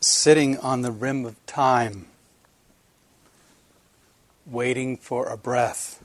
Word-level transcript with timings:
sitting 0.00 0.56
on 0.58 0.80
the 0.80 0.90
rim 0.90 1.26
of 1.26 1.44
time, 1.46 2.06
waiting 4.46 4.96
for 4.96 5.26
a 5.26 5.36
breath, 5.36 6.02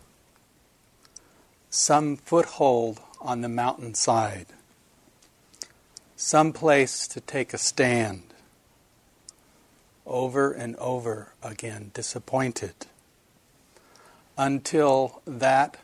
some 1.70 2.18
foothold 2.18 3.00
on 3.22 3.42
the 3.42 3.50
mountainside, 3.50 4.48
some 6.18 6.52
place 6.52 7.08
to 7.08 7.22
take 7.22 7.54
a 7.54 7.58
stand, 7.58 8.24
over 10.06 10.52
and 10.52 10.76
over 10.76 11.30
again, 11.42 11.92
disappointed, 11.94 12.74
until 14.38 15.22
that 15.26 15.78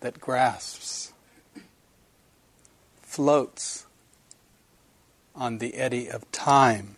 that 0.00 0.20
grasps 0.20 1.12
floats 3.02 3.86
on 5.38 5.58
the 5.58 5.74
eddy 5.76 6.10
of 6.10 6.30
time, 6.32 6.96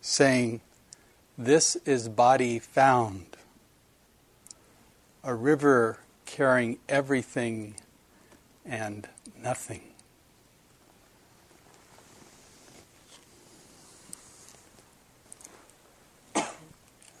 saying, 0.00 0.62
This 1.36 1.76
is 1.84 2.08
body 2.08 2.58
found, 2.58 3.36
a 5.22 5.34
river 5.34 5.98
carrying 6.24 6.78
everything 6.88 7.74
and 8.64 9.06
nothing. 9.40 9.82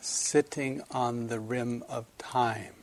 Sitting 0.00 0.82
on 0.90 1.28
the 1.28 1.40
rim 1.40 1.84
of 1.88 2.06
time, 2.16 2.74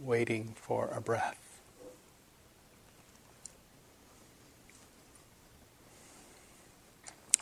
waiting 0.00 0.54
for 0.56 0.90
a 0.94 1.00
breath. 1.00 1.49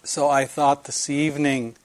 So 0.09 0.31
I 0.31 0.47
thought 0.47 0.85
this 0.85 1.11
evening 1.11 1.77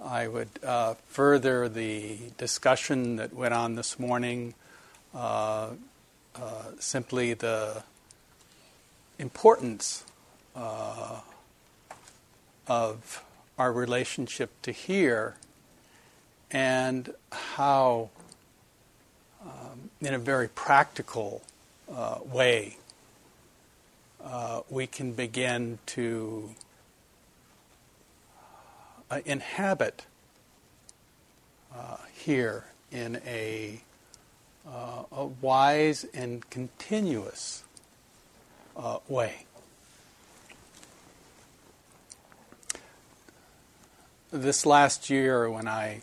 I 0.00 0.28
would 0.28 0.50
uh, 0.64 0.94
further 1.08 1.68
the 1.68 2.16
discussion 2.38 3.16
that 3.16 3.32
went 3.32 3.52
on 3.52 3.74
this 3.74 3.98
morning, 3.98 4.54
uh, 5.12 5.70
uh, 6.36 6.62
simply 6.78 7.34
the 7.34 7.82
importance 9.18 10.04
uh, 10.54 11.18
of 12.68 13.24
our 13.58 13.72
relationship 13.72 14.52
to 14.62 14.70
here 14.70 15.34
and 16.52 17.12
how, 17.32 18.10
um, 19.44 19.90
in 20.00 20.14
a 20.14 20.20
very 20.20 20.46
practical 20.46 21.42
uh, 21.92 22.18
way, 22.24 22.76
uh, 24.22 24.60
we 24.70 24.86
can 24.86 25.12
begin 25.14 25.80
to 25.86 26.54
uh, 29.12 29.20
inhabit 29.26 30.06
uh, 31.74 31.98
here 32.14 32.64
in 32.90 33.20
a, 33.26 33.82
uh, 34.66 35.02
a, 35.12 35.26
wise 35.26 36.06
and 36.14 36.48
continuous 36.48 37.62
uh, 38.74 38.98
way. 39.08 39.44
This 44.30 44.64
last 44.64 45.10
year, 45.10 45.50
when 45.50 45.68
I 45.68 46.00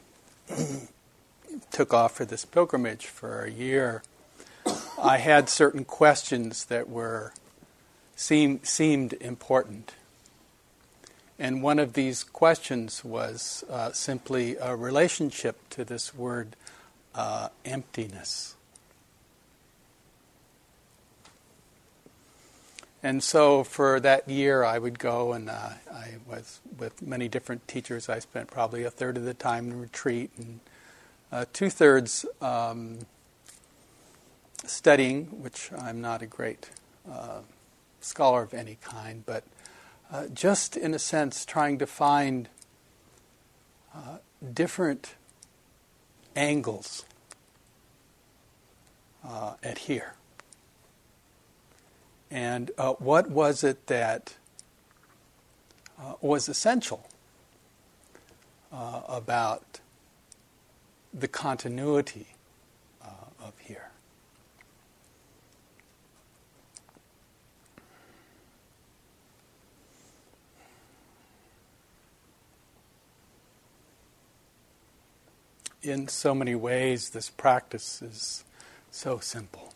took 1.71 1.95
off 1.95 2.15
for 2.15 2.25
this 2.25 2.45
pilgrimage 2.45 3.07
for 3.07 3.43
a 3.43 3.49
year, 3.49 4.03
I 5.01 5.17
had 5.17 5.49
certain 5.49 5.83
questions 5.83 6.65
that 6.65 6.87
were 6.87 7.33
seem, 8.15 8.59
seemed 8.61 9.13
important. 9.13 9.95
And 11.39 11.63
one 11.63 11.79
of 11.79 11.93
these 11.93 12.25
questions 12.25 13.03
was 13.05 13.63
uh, 13.69 13.93
simply 13.93 14.57
a 14.57 14.75
relationship 14.75 15.57
to 15.69 15.85
this 15.85 16.13
word 16.13 16.57
uh, 17.15 17.47
emptiness. 17.63 18.55
And 23.01 23.23
so 23.23 23.63
for 23.63 24.01
that 24.01 24.27
year, 24.27 24.65
I 24.65 24.77
would 24.77 24.99
go 24.99 25.31
and 25.31 25.49
uh, 25.49 25.69
I 25.89 26.15
was 26.29 26.59
with 26.77 27.01
many 27.01 27.29
different 27.29 27.65
teachers. 27.65 28.09
I 28.09 28.19
spent 28.19 28.51
probably 28.51 28.83
a 28.83 28.91
third 28.91 29.15
of 29.15 29.23
the 29.23 29.33
time 29.33 29.71
in 29.71 29.79
retreat 29.79 30.31
and 30.37 30.59
uh, 31.31 31.45
two 31.53 31.69
thirds 31.69 32.25
um, 32.41 32.99
studying, 34.65 35.41
which 35.41 35.71
I'm 35.71 36.01
not 36.01 36.21
a 36.21 36.25
great 36.25 36.69
uh, 37.09 37.39
scholar 38.01 38.43
of 38.43 38.53
any 38.53 38.77
kind, 38.81 39.23
but 39.25 39.45
uh, 40.11 40.27
just 40.33 40.75
in 40.75 40.93
a 40.93 40.99
sense 40.99 41.45
trying 41.45 41.77
to 41.77 41.85
find 41.85 42.49
uh, 43.93 44.17
different 44.53 45.15
angles 46.35 47.05
uh, 49.23 49.53
at 49.61 49.79
here. 49.79 50.13
And 52.31 52.71
uh, 52.77 52.93
what 52.93 53.29
was 53.29 53.63
it 53.63 53.87
that 53.87 54.35
uh, 55.99 56.13
was 56.21 56.47
essential 56.47 57.05
about 58.71 59.79
the 61.11 61.27
continuity 61.27 62.27
of 63.41 63.53
here? 63.59 63.88
In 75.81 76.07
so 76.07 76.35
many 76.35 76.55
ways, 76.55 77.11
this 77.11 77.29
practice 77.29 78.01
is 78.01 78.43
so 78.91 79.19
simple. 79.19 79.73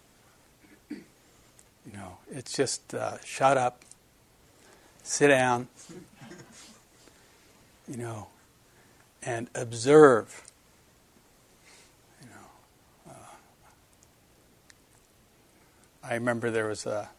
You 0.89 1.93
know, 1.93 2.17
it's 2.31 2.55
just 2.55 2.93
uh, 2.93 3.17
shut 3.23 3.57
up, 3.57 3.81
sit 5.03 5.27
down, 5.27 5.67
you 7.87 7.97
know, 7.97 8.27
and 9.21 9.49
observe. 9.53 10.43
You 12.21 12.29
know, 12.29 13.11
uh, 13.11 13.35
I 16.03 16.13
remember 16.13 16.51
there 16.51 16.67
was 16.67 16.85
a 16.85 17.09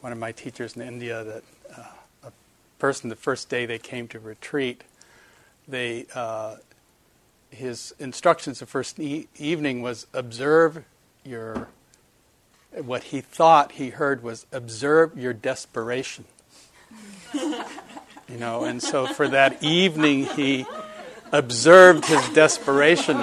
one 0.00 0.12
of 0.12 0.18
my 0.18 0.32
teachers 0.32 0.76
in 0.76 0.82
India 0.82 1.22
that 1.22 1.42
uh, 1.76 2.28
a 2.28 2.32
person 2.78 3.10
the 3.10 3.16
first 3.16 3.48
day 3.48 3.66
they 3.66 3.78
came 3.78 4.08
to 4.08 4.18
retreat, 4.18 4.82
they 5.68 6.06
uh, 6.14 6.56
his 7.50 7.94
instructions 7.98 8.60
the 8.60 8.66
first 8.66 8.98
e- 8.98 9.28
evening 9.36 9.82
was 9.82 10.06
observe 10.12 10.84
your 11.24 11.68
what 12.84 13.04
he 13.04 13.20
thought 13.20 13.72
he 13.72 13.90
heard 13.90 14.22
was 14.22 14.46
observe 14.52 15.18
your 15.18 15.32
desperation. 15.32 16.24
You 17.34 18.38
know 18.38 18.64
and 18.64 18.82
so 18.82 19.06
for 19.06 19.28
that 19.28 19.62
evening 19.62 20.26
he 20.26 20.66
observed 21.32 22.06
his 22.06 22.28
desperation. 22.30 23.16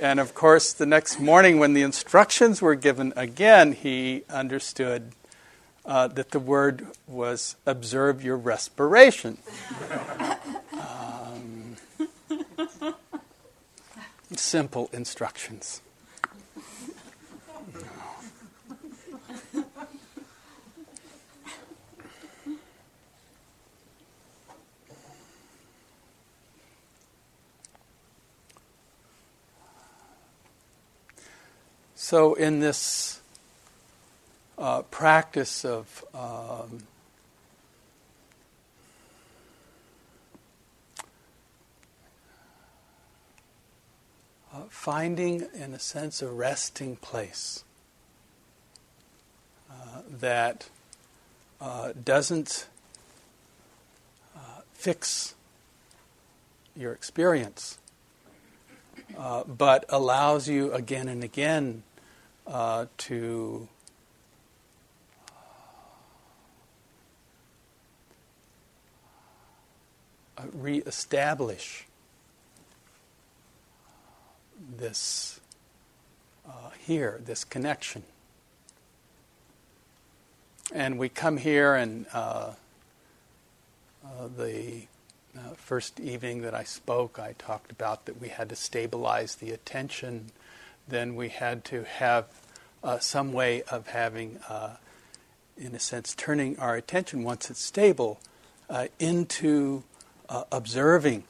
And 0.00 0.20
of 0.20 0.34
course 0.34 0.72
the 0.72 0.86
next 0.86 1.20
morning 1.20 1.58
when 1.58 1.74
the 1.74 1.82
instructions 1.82 2.60
were 2.60 2.74
given 2.74 3.12
again 3.16 3.72
he 3.72 4.24
understood 4.28 5.12
uh, 5.86 6.08
that 6.08 6.32
the 6.32 6.40
word 6.40 6.86
was 7.06 7.56
observe 7.64 8.22
your 8.22 8.36
respiration 8.36 9.38
simple 14.36 14.90
instructions. 14.92 15.80
So, 31.94 32.32
in 32.32 32.60
this 32.60 33.20
uh, 34.56 34.80
practice 34.82 35.62
of 35.62 36.04
um, 36.14 36.86
uh, 44.58 44.62
finding, 44.68 45.46
in 45.54 45.74
a 45.74 45.78
sense, 45.78 46.22
a 46.22 46.28
resting 46.28 46.96
place 46.96 47.64
uh, 49.70 50.02
that 50.08 50.68
uh, 51.60 51.92
doesn't 52.04 52.66
uh, 54.36 54.60
fix 54.72 55.34
your 56.76 56.92
experience, 56.92 57.78
uh, 59.16 59.44
but 59.44 59.84
allows 59.88 60.48
you 60.48 60.72
again 60.72 61.08
and 61.08 61.22
again 61.22 61.82
uh, 62.46 62.86
to 62.96 63.68
reestablish 70.52 71.87
this 74.78 75.40
uh, 76.48 76.70
here, 76.86 77.20
this 77.24 77.44
connection. 77.44 78.02
And 80.72 80.98
we 80.98 81.08
come 81.08 81.36
here, 81.36 81.74
and 81.74 82.06
uh, 82.12 82.52
uh, 84.04 84.28
the 84.36 84.82
uh, 85.36 85.54
first 85.56 86.00
evening 86.00 86.42
that 86.42 86.54
I 86.54 86.64
spoke, 86.64 87.18
I 87.18 87.34
talked 87.38 87.70
about 87.70 88.06
that 88.06 88.20
we 88.20 88.28
had 88.28 88.48
to 88.50 88.56
stabilize 88.56 89.36
the 89.36 89.50
attention. 89.50 90.30
Then 90.86 91.16
we 91.16 91.28
had 91.28 91.64
to 91.66 91.84
have 91.84 92.26
uh, 92.82 92.98
some 92.98 93.32
way 93.32 93.62
of 93.62 93.88
having, 93.88 94.40
uh, 94.48 94.76
in 95.56 95.74
a 95.74 95.80
sense, 95.80 96.14
turning 96.14 96.58
our 96.58 96.76
attention 96.76 97.24
once 97.24 97.50
it's 97.50 97.62
stable 97.62 98.20
uh, 98.70 98.86
into 98.98 99.84
uh, 100.28 100.44
observing 100.52 101.24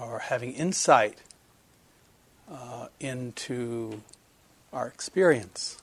or 0.00 0.20
having 0.20 0.52
insight 0.52 1.18
into 3.00 4.02
our 4.72 4.86
experience 4.86 5.78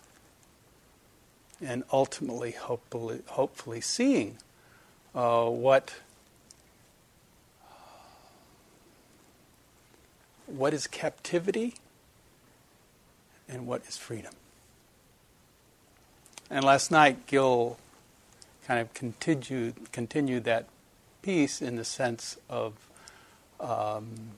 and 1.62 1.84
ultimately, 1.92 2.52
hopefully, 2.52 3.22
hopefully 3.28 3.82
seeing 3.82 4.38
uh, 5.14 5.46
what 5.46 5.96
what 10.48 10.74
is 10.74 10.86
captivity 10.86 11.74
and 13.50 13.66
what 13.66 13.84
is 13.88 13.98
freedom. 13.98 14.34
And 16.50 16.64
last 16.64 16.92
night, 16.92 17.26
Gil 17.26 17.78
kind 18.68 18.80
of 18.80 18.94
continued 18.94 19.92
continued 19.92 20.44
that 20.44 20.68
piece 21.22 21.62
in 21.62 21.78
the 21.78 21.86
sense 21.86 22.38
of 22.50 22.74
um, 23.60 24.32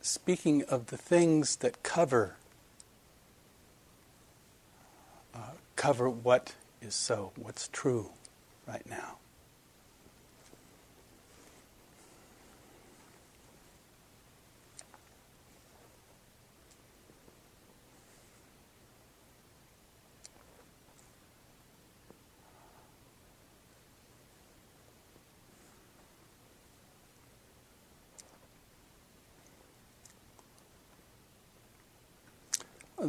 speaking 0.00 0.62
of 0.64 0.86
the 0.86 0.96
things 0.96 1.56
that 1.56 1.82
cover 1.82 2.36
uh, 5.34 5.38
cover 5.76 6.10
what 6.10 6.54
is 6.82 6.94
so, 6.94 7.32
what's 7.36 7.68
true 7.68 8.10
right 8.66 8.88
now. 8.88 9.16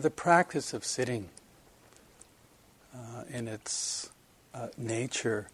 The 0.02 0.10
practice 0.10 0.74
of 0.74 0.84
sitting 0.84 1.30
uh, 2.94 3.24
in 3.30 3.48
its 3.48 4.10
uh, 4.54 4.68
nature 4.78 5.48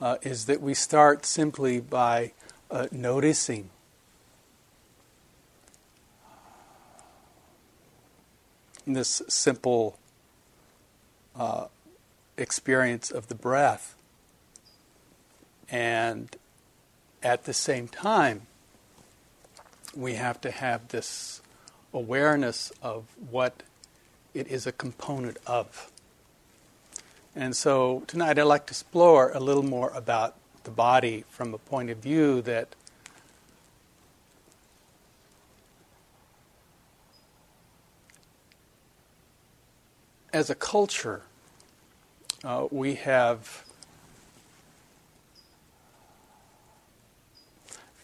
uh, 0.00 0.16
is 0.22 0.46
that 0.46 0.60
we 0.60 0.74
start 0.74 1.24
simply 1.24 1.80
by 1.80 2.32
uh, 2.70 2.86
noticing 2.92 3.70
this 8.86 9.22
simple 9.28 9.98
uh, 11.34 11.66
experience 12.36 13.10
of 13.10 13.28
the 13.28 13.34
breath. 13.34 13.94
And 15.70 16.36
at 17.22 17.44
the 17.44 17.54
same 17.54 17.88
time, 17.88 18.42
we 19.94 20.14
have 20.14 20.40
to 20.42 20.50
have 20.50 20.88
this 20.88 21.40
awareness 21.92 22.70
of 22.82 23.04
what 23.30 23.62
it 24.38 24.46
is 24.46 24.66
a 24.66 24.72
component 24.72 25.36
of. 25.46 25.90
And 27.34 27.56
so 27.56 28.04
tonight 28.06 28.38
I'd 28.38 28.42
like 28.42 28.66
to 28.66 28.70
explore 28.70 29.32
a 29.32 29.40
little 29.40 29.64
more 29.64 29.90
about 29.90 30.36
the 30.62 30.70
body 30.70 31.24
from 31.28 31.54
a 31.54 31.58
point 31.58 31.90
of 31.90 31.98
view 31.98 32.40
that 32.42 32.68
as 40.32 40.50
a 40.50 40.54
culture, 40.54 41.22
uh, 42.44 42.68
we 42.70 42.94
have 42.94 43.64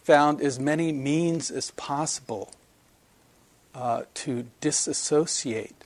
found 0.03 0.41
as 0.41 0.59
many 0.59 0.91
means 0.91 1.49
as 1.49 1.71
possible 1.71 2.51
uh, 3.73 4.03
to 4.13 4.47
disassociate 4.59 5.85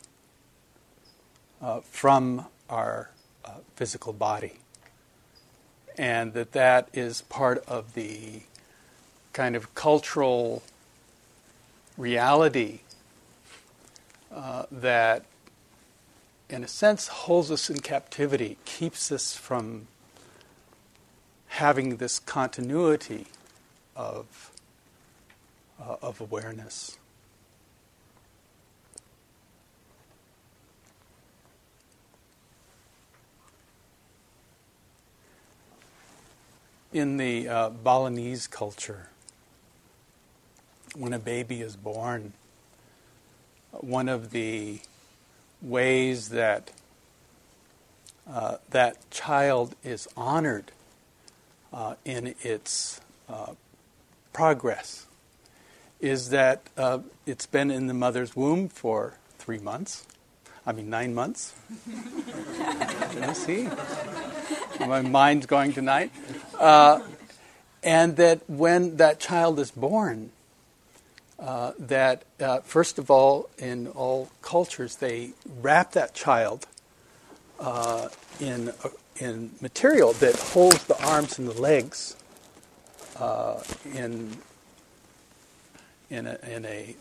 uh, 1.60 1.80
from 1.80 2.46
our 2.68 3.10
uh, 3.44 3.50
physical 3.76 4.12
body. 4.12 4.54
And 5.98 6.32
that 6.32 6.52
that 6.52 6.88
is 6.92 7.22
part 7.22 7.62
of 7.66 7.94
the 7.94 8.42
kind 9.32 9.54
of 9.54 9.74
cultural 9.74 10.62
reality 11.96 12.80
uh, 14.34 14.64
that, 14.70 15.24
in 16.48 16.64
a 16.64 16.68
sense, 16.68 17.08
holds 17.08 17.50
us 17.50 17.68
in 17.68 17.80
captivity, 17.80 18.56
keeps 18.64 19.12
us 19.12 19.36
from 19.36 19.88
having 21.48 21.96
this 21.96 22.18
continuity 22.20 23.26
of, 23.96 24.52
uh, 25.82 25.96
of 26.00 26.20
awareness. 26.20 26.96
In 36.92 37.16
the 37.16 37.48
uh, 37.48 37.70
Balinese 37.70 38.46
culture, 38.46 39.08
when 40.96 41.12
a 41.12 41.18
baby 41.18 41.60
is 41.60 41.76
born, 41.76 42.32
one 43.72 44.08
of 44.08 44.30
the 44.30 44.80
ways 45.62 46.30
that 46.30 46.72
uh, 48.28 48.56
that 48.70 49.10
child 49.10 49.74
is 49.82 50.08
honored 50.16 50.72
uh, 51.72 51.94
in 52.04 52.34
its 52.42 53.00
uh, 53.28 53.52
progress 54.32 55.06
is 56.00 56.30
that 56.30 56.62
uh, 56.76 56.98
it's 57.26 57.46
been 57.46 57.70
in 57.70 57.86
the 57.86 57.94
mother's 57.94 58.34
womb 58.34 58.68
for 58.68 59.14
three 59.38 59.58
months. 59.58 60.06
I 60.66 60.72
mean, 60.72 60.88
nine 60.90 61.14
months. 61.14 61.54
see? 63.34 63.68
My 64.88 65.02
mind's 65.02 65.44
going 65.44 65.74
tonight. 65.74 66.10
Uh, 66.58 67.02
and 67.82 68.16
that 68.16 68.48
when 68.48 68.96
that 68.96 69.20
child 69.20 69.58
is 69.58 69.70
born, 69.70 70.30
uh, 71.38 71.72
that 71.78 72.24
uh, 72.40 72.60
first 72.60 72.98
of 72.98 73.10
all, 73.10 73.50
in 73.58 73.88
all 73.88 74.30
cultures, 74.40 74.96
they 74.96 75.32
wrap 75.60 75.92
that 75.92 76.14
child 76.14 76.66
uh, 77.58 78.08
in 78.40 78.70
uh, 78.70 78.88
in 79.16 79.50
material 79.60 80.14
that 80.14 80.34
holds 80.36 80.82
the 80.84 80.98
arms 81.06 81.38
and 81.38 81.46
the 81.46 81.60
legs 81.60 82.16
uh, 83.18 83.62
in 83.94 84.34
in 86.08 86.26
a, 86.26 86.38
in 86.48 86.64
a 86.64 86.96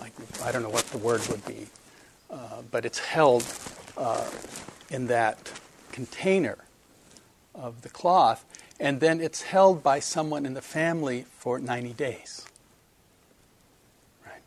I, 0.00 0.10
I 0.42 0.50
don't 0.50 0.62
know 0.62 0.68
what 0.68 0.86
the 0.86 0.98
word 0.98 1.26
would 1.28 1.44
be, 1.44 1.68
but 2.72 2.84
it's 2.84 2.98
held 2.98 3.44
in 4.90 5.06
that 5.06 5.52
container 5.92 6.58
of 7.54 7.82
the 7.82 7.88
cloth, 7.88 8.44
and 8.78 9.00
then 9.00 9.20
it's 9.20 9.42
held 9.42 9.82
by 9.82 10.00
someone 10.00 10.46
in 10.46 10.54
the 10.54 10.62
family 10.62 11.26
for 11.38 11.58
90 11.58 11.92
days. 11.92 12.46
Right. 14.24 14.42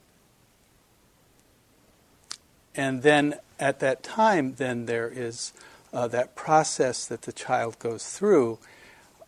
And 2.76 3.04
then 3.04 3.36
at 3.60 3.80
that 3.80 4.04
time, 4.04 4.56
then 4.56 4.86
there 4.86 5.12
is 5.14 5.54
uh, 5.94 6.08
that 6.08 6.36
process 6.36 7.06
that 7.06 7.24
the 7.24 7.32
child 7.32 7.78
goes 7.80 8.08
through 8.10 8.60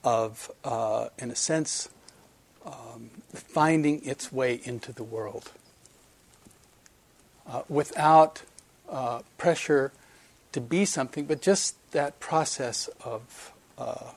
of, 0.03 0.51
uh, 0.63 1.09
in 1.17 1.31
a 1.31 1.35
sense, 1.35 1.89
um, 2.65 3.11
finding 3.33 4.03
its 4.03 4.31
way 4.31 4.59
into 4.63 4.91
the 4.91 5.03
world 5.03 5.51
uh, 7.47 7.61
without 7.69 8.41
uh, 8.89 9.21
pressure 9.37 9.91
to 10.51 10.61
be 10.61 10.85
something, 10.85 11.25
but 11.25 11.41
just 11.41 11.75
that 11.91 12.19
process 12.19 12.89
of 13.03 13.51
uh, 13.77 14.11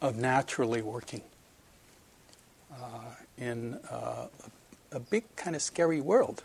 of 0.00 0.16
naturally 0.16 0.82
working 0.82 1.22
uh, 2.72 3.14
in 3.36 3.74
uh, 3.90 4.26
a, 4.92 5.00
big 5.00 5.24
kind 5.36 5.56
of 5.56 5.62
scary 5.62 6.00
world 6.00 6.42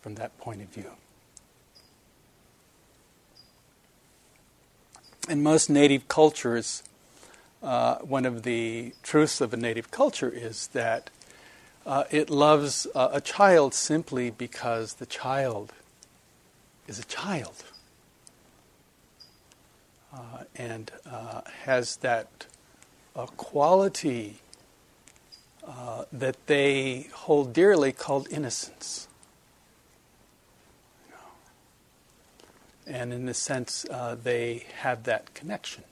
from 0.00 0.16
that 0.16 0.36
point 0.38 0.60
of 0.60 0.68
view. 0.68 0.90
In 5.28 5.42
most 5.42 5.70
native 5.70 6.08
cultures, 6.08 6.82
uh, 7.62 7.96
one 7.98 8.26
of 8.26 8.42
the 8.42 8.92
truths 9.02 9.40
of 9.40 9.54
a 9.54 9.56
native 9.56 9.90
culture 9.90 10.28
is 10.28 10.66
that 10.68 11.10
uh, 11.86 12.04
it 12.10 12.30
loves 12.30 12.86
uh, 12.94 13.10
a 13.12 13.20
child 13.20 13.74
simply 13.74 14.30
because 14.30 14.94
the 14.94 15.06
child 15.06 15.72
is 16.88 16.98
a 16.98 17.04
child 17.04 17.64
uh, 20.12 20.44
and 20.56 20.90
uh, 21.10 21.42
has 21.64 21.96
that 21.96 22.46
uh, 23.14 23.26
quality 23.26 24.38
that 26.12 26.36
they 26.46 27.08
hold 27.12 27.52
dearly 27.52 27.90
called 27.90 28.28
innocence. 28.30 29.08
And 32.86 33.12
in 33.12 33.28
a 33.28 33.34
sense, 33.34 33.86
they 34.22 34.66
have 34.80 35.04
that 35.04 35.32
connection. 35.34 35.84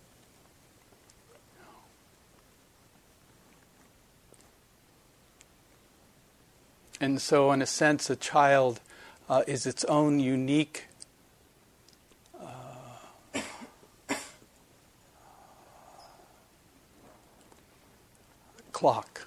And 7.03 7.21
so, 7.21 7.51
in 7.51 7.61
a 7.61 7.67
sense, 7.67 8.09
a 8.11 8.15
child 8.15 8.79
uh, 9.29 9.43
is 9.49 9.67
its 9.67 9.85
own 9.87 10.21
unique 10.21 10.85
uh, 12.41 13.41
clock 18.71 19.27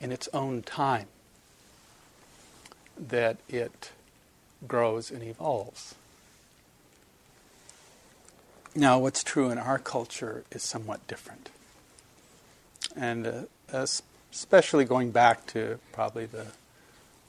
in 0.00 0.10
its 0.10 0.30
own 0.32 0.62
time 0.62 1.08
that 2.98 3.36
it 3.50 3.90
grows 4.66 5.10
and 5.10 5.22
evolves. 5.22 5.94
Now, 8.74 8.98
what's 8.98 9.22
true 9.22 9.50
in 9.50 9.58
our 9.58 9.78
culture 9.78 10.44
is 10.50 10.62
somewhat 10.62 11.06
different. 11.06 11.50
And 12.96 13.26
uh, 13.70 13.86
especially 14.32 14.86
going 14.86 15.10
back 15.10 15.46
to 15.48 15.78
probably 15.92 16.24
the 16.24 16.46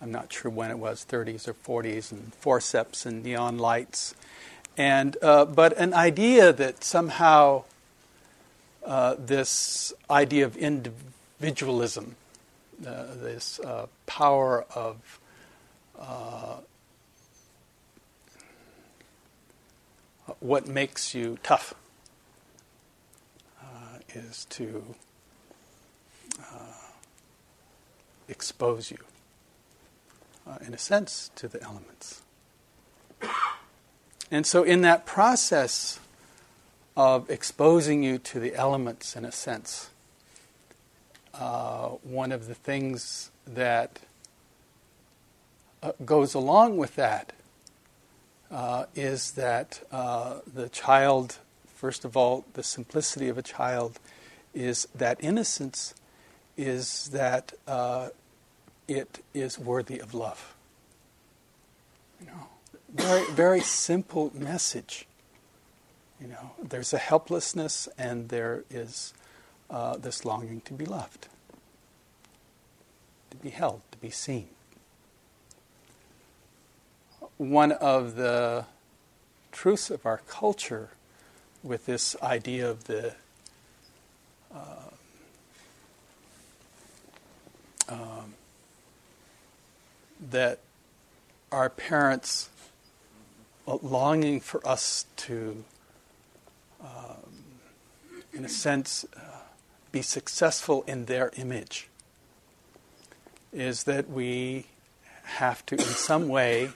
I'm 0.04 0.12
not 0.12 0.34
sure 0.34 0.52
when 0.52 0.70
it 0.70 0.78
was, 0.78 1.06
30s 1.10 1.48
or 1.48 1.54
40s, 1.54 2.12
and 2.12 2.34
forceps 2.34 3.06
and 3.06 3.24
neon 3.24 3.58
lights. 3.58 4.14
And, 4.76 5.16
uh, 5.22 5.46
but 5.46 5.78
an 5.78 5.94
idea 5.94 6.52
that 6.52 6.84
somehow 6.84 7.64
uh, 8.86 9.16
this 9.18 9.94
idea 10.10 10.46
of 10.46 10.58
individualism, 10.58 12.18
uh, 12.86 13.16
this 13.16 13.62
uh, 13.62 13.88
power 14.06 14.66
of 14.76 15.22
uh, 15.98 16.58
what 20.42 20.68
makes 20.68 21.16
you 21.16 21.38
tough, 21.44 21.74
uh, 23.62 24.00
is 24.14 24.44
to 24.50 24.84
expose 28.28 28.92
you 28.92 28.98
uh, 30.48 30.58
in 30.66 30.74
a 30.74 30.78
sense, 30.78 31.32
to 31.36 31.48
the 31.48 31.62
elements. 31.62 32.22
And 34.32 34.46
so, 34.46 34.64
in 34.64 34.82
that 34.82 35.06
process 35.06 36.00
of 36.96 37.30
exposing 37.30 38.04
you 38.04 38.18
to 38.20 38.40
the 38.40 38.56
elements, 38.56 39.16
in 39.16 39.26
a 39.26 39.32
sense, 39.32 39.90
uh, 41.34 41.90
one 42.04 42.32
of 42.32 42.48
the 42.48 42.54
things 42.54 43.32
that 43.46 44.00
uh, 45.82 45.92
goes 46.06 46.34
along 46.34 46.78
with 46.78 46.96
that 46.96 47.34
uh, 48.52 48.86
is 48.96 49.32
that 49.32 49.82
uh, 49.92 50.40
the 50.52 50.70
child, 50.70 51.38
first 51.76 52.06
of 52.06 52.16
all, 52.16 52.46
the 52.54 52.64
simplicity 52.64 53.30
of 53.30 53.38
a 53.38 53.42
child 53.42 54.00
is 54.54 54.88
that 54.94 55.18
innocence, 55.24 55.96
is 56.56 57.10
that 57.10 57.54
uh, 57.68 58.10
it 58.88 59.24
is 59.34 59.58
worthy 59.58 60.00
of 60.00 60.14
love. 60.14 60.54
You 62.20 62.28
know, 62.28 62.48
very, 62.94 63.26
very 63.32 63.62
simple 63.62 64.32
message. 64.34 65.08
You 66.22 66.28
know, 66.28 66.52
there's 66.62 66.94
a 66.94 66.98
helplessness 66.98 67.90
and 67.98 68.30
there 68.30 68.64
is 68.70 69.14
uh, 69.70 69.98
this 69.98 70.24
longing 70.24 70.62
to 70.62 70.74
be 70.74 70.86
loved, 70.86 71.28
to 73.32 73.38
be 73.38 73.50
held, 73.50 73.82
to 73.92 73.98
be 73.98 74.10
seen. 74.10 74.48
One 77.38 77.72
of 77.72 78.16
the 78.16 78.66
truths 79.52 79.90
of 79.90 80.06
our 80.06 80.22
culture 80.28 80.90
with 81.64 81.86
this 81.86 82.16
idea 82.22 82.70
of 82.70 82.84
the 82.86 83.16
uh, 84.54 84.90
um, 87.90 88.34
that 90.32 90.60
our 91.52 91.70
parents 91.70 92.50
longing 93.66 94.40
for 94.40 94.66
us 94.68 95.06
to, 95.16 95.64
um, 96.82 97.34
in 98.34 98.44
a 98.44 98.50
sense, 98.50 99.06
uh, 99.16 99.20
be 99.92 100.02
successful 100.02 100.84
in 100.88 101.06
their 101.06 101.32
image 101.38 101.88
is 103.52 103.84
that 103.84 104.10
we 104.10 104.66
have 105.24 105.66
to, 105.68 105.76
in 105.76 105.82
some 105.82 106.28
way, 106.28 106.72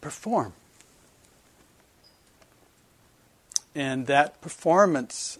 perform. 0.00 0.52
And 3.74 4.06
that 4.06 4.40
performance 4.40 5.38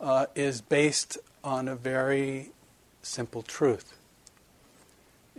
uh, 0.00 0.26
is 0.34 0.62
based 0.62 1.18
on 1.44 1.68
a 1.68 1.76
very 1.76 2.50
simple 3.02 3.42
truth 3.42 3.99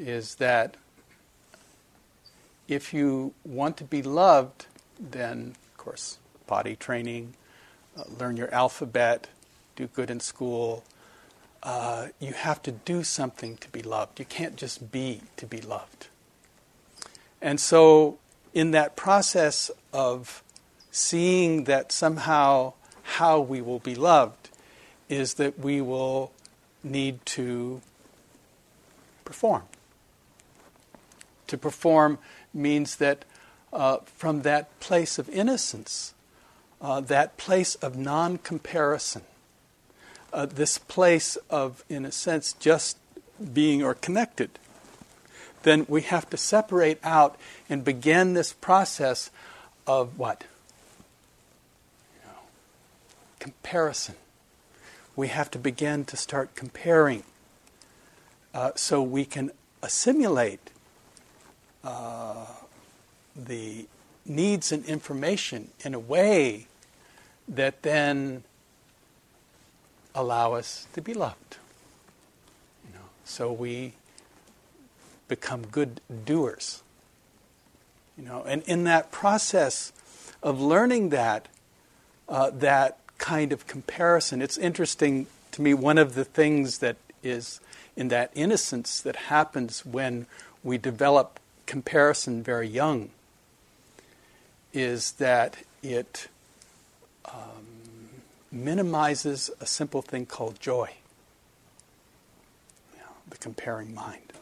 is 0.02 0.36
that 0.36 0.76
if 2.68 2.94
you 2.94 3.34
want 3.44 3.78
to 3.78 3.84
be 3.84 4.02
loved, 4.02 4.66
then, 5.00 5.56
of 5.72 5.78
course, 5.78 6.18
body 6.48 6.76
training, 6.76 7.34
uh, 7.98 8.04
learn 8.20 8.38
your 8.38 8.54
alphabet, 8.54 9.28
do 9.76 9.88
good 9.88 10.10
in 10.10 10.20
school. 10.20 10.84
Uh, 11.64 12.08
you 12.20 12.34
have 12.34 12.62
to 12.64 12.72
do 12.72 13.04
something 13.04 13.58
to 13.58 13.70
be 13.70 13.82
loved. 13.82 14.20
You 14.20 14.26
can't 14.26 14.56
just 14.56 14.92
be 14.92 15.22
to 15.38 15.46
be 15.46 15.62
loved. 15.62 16.08
And 17.42 17.60
so, 17.60 18.18
in 18.54 18.72
that 18.72 18.96
process 18.96 19.72
of 19.94 20.44
seeing 20.92 21.66
that 21.66 21.92
somehow 21.92 22.74
how 23.04 23.40
we 23.40 23.62
will 23.62 23.80
be 23.80 23.96
loved 23.96 24.50
is 25.10 25.36
that 25.36 25.60
we 25.60 25.82
will 25.82 26.32
need 26.84 27.26
to 27.26 27.82
perform. 29.26 29.64
To 31.52 31.58
perform 31.58 32.18
means 32.54 32.96
that 32.96 33.26
uh, 33.74 33.98
from 34.06 34.44
that 34.44 34.80
place 34.80 35.20
of 35.20 35.28
innocence, 35.28 36.14
uh, 36.80 37.02
that 37.02 37.36
place 37.36 37.76
of 37.76 37.98
non 37.98 38.38
comparison, 38.38 39.24
uh, 40.32 40.46
this 40.46 40.78
place 40.78 41.36
of, 41.50 41.84
in 41.90 42.06
a 42.06 42.12
sense, 42.14 42.54
just 42.54 42.96
being 43.54 43.84
or 43.84 43.94
connected, 43.94 44.52
then 45.64 45.86
we 45.90 46.04
have 46.04 46.30
to 46.30 46.38
separate 46.38 47.00
out 47.04 47.38
and 47.68 47.84
begin 47.84 48.34
this 48.34 48.54
process 48.54 49.30
of 49.86 50.18
what? 50.18 50.46
Comparison. 53.40 54.16
We 55.18 55.28
have 55.28 55.52
to 55.52 55.60
begin 55.60 56.06
to 56.06 56.16
start 56.16 56.56
comparing 56.56 57.24
uh, 58.54 58.72
so 58.76 59.04
we 59.04 59.26
can 59.26 59.52
assimilate 59.84 60.70
uh, 61.84 62.46
the 63.36 63.86
needs 64.26 64.72
and 64.72 64.86
information 64.86 65.70
in 65.84 65.94
a 65.94 66.00
way 66.00 66.68
that 67.48 67.82
then 67.82 68.44
allow 70.14 70.54
us 70.54 70.88
to 70.94 71.02
be 71.02 71.14
loved. 71.14 71.58
You 72.88 72.94
know, 72.94 73.06
so 73.26 73.52
we 73.52 73.94
become 75.28 75.66
good 75.68 76.02
doers. 76.26 76.84
You 78.18 78.26
know, 78.26 78.44
and 78.46 78.62
in 78.64 78.84
that 78.84 79.12
process 79.12 79.92
of 80.44 80.62
learning 80.62 81.10
that, 81.10 81.48
uh, 82.28 82.52
that 82.52 82.98
kind 83.18 83.52
of 83.52 83.68
comparison, 83.68 84.42
it's 84.42 84.58
interesting 84.58 85.28
to 85.52 85.62
me. 85.62 85.74
One 85.74 85.98
of 85.98 86.16
the 86.16 86.26
things 86.26 86.80
that 86.80 86.98
is 87.24 87.60
in 87.96 88.08
that 88.10 88.32
innocence 88.34 89.02
that 89.02 89.16
happens 89.16 89.86
when 89.86 90.26
we 90.64 90.78
develop 90.78 91.40
comparison 91.72 92.44
very 92.44 92.68
young 92.68 93.10
is 94.74 95.14
that 95.14 95.56
it 95.82 96.28
um, 97.24 98.10
minimizes 98.52 99.50
a 99.62 99.66
simple 99.66 100.02
thing 100.02 100.26
called 100.26 100.60
joy, 100.60 100.90
the 103.30 103.38
comparing 103.38 103.96
mind. 103.96 104.34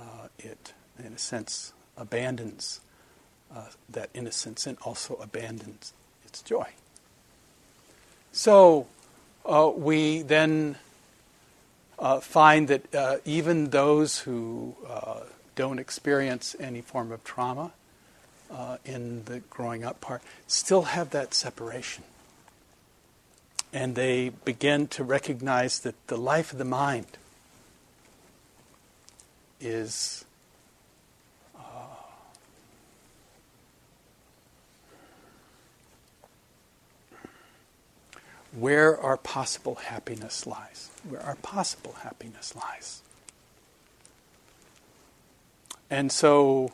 Uh, 0.00 0.28
it, 0.38 0.72
in 0.98 1.12
a 1.12 1.18
sense, 1.18 1.74
abandons 1.98 2.80
uh, 3.54 3.66
that 3.90 4.08
innocence 4.14 4.66
and 4.66 4.78
also 4.80 5.16
abandons 5.16 5.92
its 6.24 6.40
joy. 6.40 6.68
So 8.32 8.86
uh, 9.44 9.70
we 9.76 10.22
then 10.22 10.76
uh, 11.98 12.20
find 12.20 12.68
that 12.68 12.94
uh, 12.94 13.16
even 13.26 13.68
those 13.68 14.20
who 14.20 14.74
uh, 14.88 15.20
don't 15.56 15.78
experience 15.80 16.54
any 16.60 16.80
form 16.80 17.10
of 17.10 17.24
trauma 17.24 17.72
uh, 18.50 18.76
in 18.84 19.24
the 19.24 19.40
growing 19.50 19.84
up 19.84 20.00
part 20.00 20.22
still 20.46 20.82
have 20.82 21.10
that 21.10 21.34
separation. 21.34 22.04
And 23.72 23.94
they 23.94 24.28
begin 24.44 24.86
to 24.88 25.02
recognize 25.02 25.80
that 25.80 25.94
the 26.06 26.16
life 26.16 26.52
of 26.52 26.58
the 26.58 26.64
mind 26.64 27.18
is 29.60 30.24
uh, 31.56 31.60
where 38.52 38.98
our 39.00 39.16
possible 39.16 39.74
happiness 39.76 40.46
lies, 40.46 40.90
where 41.08 41.22
our 41.22 41.36
possible 41.36 41.96
happiness 42.02 42.54
lies. 42.54 43.02
And 45.90 46.10
so 46.10 46.72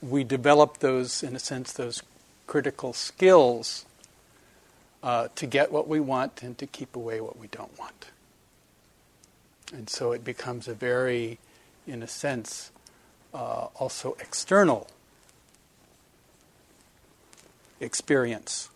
we 0.00 0.24
develop 0.24 0.78
those, 0.78 1.22
in 1.22 1.36
a 1.36 1.38
sense, 1.38 1.72
those 1.72 2.02
critical 2.46 2.92
skills 2.92 3.84
uh, 5.02 5.28
to 5.34 5.46
get 5.46 5.70
what 5.70 5.86
we 5.86 6.00
want 6.00 6.42
and 6.42 6.56
to 6.58 6.66
keep 6.66 6.96
away 6.96 7.20
what 7.20 7.38
we 7.38 7.46
don't 7.48 7.78
want. 7.78 8.06
And 9.72 9.88
so 9.88 10.12
it 10.12 10.24
becomes 10.24 10.68
a 10.68 10.74
very, 10.74 11.38
in 11.86 12.02
a 12.02 12.06
sense, 12.08 12.70
uh, 13.32 13.68
also 13.74 14.16
external 14.20 14.88
experience. 17.80 18.70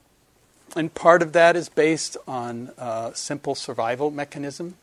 And 0.76 0.92
part 0.92 1.22
of 1.22 1.32
that 1.32 1.56
is 1.56 1.68
based 1.68 2.16
on 2.26 2.72
a 2.76 3.12
simple 3.14 3.54
survival 3.54 4.10
mechanism 4.10 4.74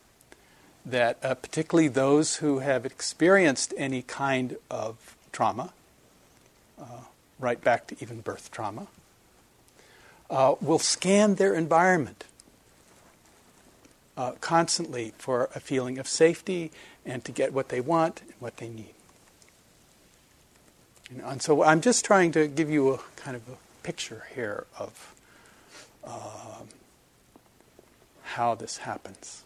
that, 0.86 1.18
uh, 1.24 1.34
particularly 1.34 1.88
those 1.88 2.38
who 2.38 2.60
have 2.60 2.86
experienced 2.86 3.74
any 3.78 4.02
kind 4.02 4.58
of 4.70 5.16
trauma, 5.32 5.74
uh, 6.80 7.06
right 7.40 7.62
back 7.64 7.88
to 7.88 7.96
even 8.00 8.22
birth 8.22 8.52
trauma, 8.52 8.88
uh, 10.30 10.56
will 10.62 10.80
scan 10.80 11.36
their 11.36 11.54
environment 11.54 12.26
uh, 14.18 14.32
constantly 14.42 15.14
for 15.18 15.50
a 15.56 15.60
feeling 15.60 15.98
of 15.98 16.08
safety 16.08 16.72
and 17.06 17.24
to 17.26 17.32
get 17.32 17.54
what 17.54 17.70
they 17.70 17.82
want 17.82 18.22
and 18.22 18.34
what 18.40 18.58
they 18.58 18.70
need. 18.70 18.94
You 21.12 21.22
know, 21.22 21.28
and 21.28 21.42
so 21.42 21.64
I'm 21.64 21.82
just 21.82 22.04
trying 22.04 22.32
to 22.32 22.48
give 22.48 22.70
you 22.70 22.94
a 22.94 23.00
kind 23.16 23.36
of 23.36 23.48
a 23.48 23.58
picture 23.84 24.24
here 24.34 24.66
of 24.80 25.14
um, 26.04 26.68
how 28.24 28.56
this 28.56 28.78
happens. 28.78 29.45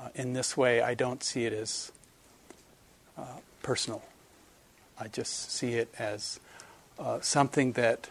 Uh, 0.00 0.08
in 0.14 0.32
this 0.32 0.56
way, 0.56 0.80
I 0.80 0.94
don't 0.94 1.22
see 1.22 1.44
it 1.44 1.52
as 1.52 1.92
uh, 3.18 3.24
personal. 3.62 4.02
I 4.98 5.08
just 5.08 5.52
see 5.52 5.74
it 5.74 5.92
as 5.98 6.40
uh, 6.98 7.20
something 7.20 7.72
that 7.72 8.08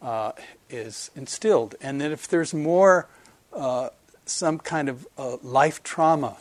uh, 0.00 0.32
is 0.70 1.10
instilled, 1.16 1.74
and 1.80 2.00
that 2.00 2.12
if 2.12 2.28
there's 2.28 2.54
more, 2.54 3.08
uh, 3.52 3.88
some 4.26 4.58
kind 4.58 4.88
of 4.88 5.08
uh, 5.16 5.38
life 5.42 5.82
trauma 5.82 6.36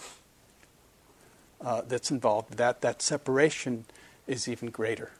that's 1.88 2.12
involved, 2.12 2.58
that 2.58 2.82
that 2.82 3.02
separation 3.02 3.86
is 4.28 4.48
even 4.48 4.70
greater. 4.70 5.12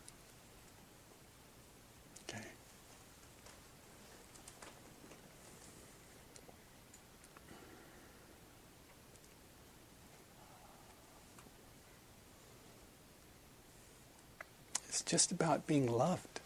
Just 15.02 15.32
about 15.32 15.68
being 15.68 15.88
loved. 15.88 16.40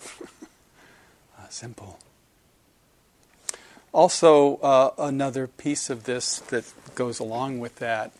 uh, 0.22 1.48
simple. 1.48 1.98
Also, 3.96 4.56
uh, 4.56 4.90
another 4.98 5.46
piece 5.46 5.88
of 5.88 6.04
this 6.04 6.38
that 6.38 6.64
goes 6.94 7.18
along 7.18 7.60
with 7.60 7.76
that 7.76 8.12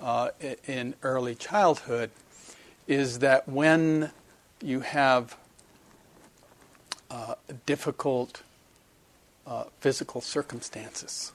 uh, 0.00 0.30
in 0.68 0.94
early 1.02 1.34
childhood 1.34 2.12
is 2.86 3.18
that 3.18 3.48
when 3.48 4.12
you 4.62 4.80
have 4.80 5.36
uh, 7.10 7.34
difficult 7.66 8.42
uh, 9.48 9.64
physical 9.80 10.20
circumstances, 10.20 11.32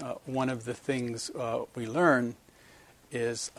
uh, 0.00 0.14
one 0.26 0.48
of 0.48 0.64
the 0.64 0.74
things 0.74 1.28
we 1.74 1.86
learn 1.88 2.36
is 3.10 3.50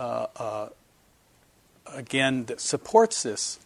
again, 1.88 2.45
that 2.45 2.62
supports 2.62 3.24
this 3.24 3.60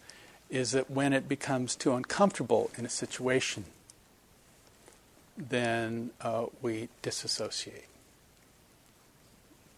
is 0.48 0.72
that 0.72 0.90
when 0.90 1.12
it 1.12 1.28
becomes 1.28 1.76
too 1.76 1.94
uncomfortable 1.94 2.70
in 2.76 2.84
a 2.84 2.88
situation, 2.88 3.64
then 5.36 6.10
uh, 6.20 6.46
we 6.60 6.88
disassociate. 7.02 7.86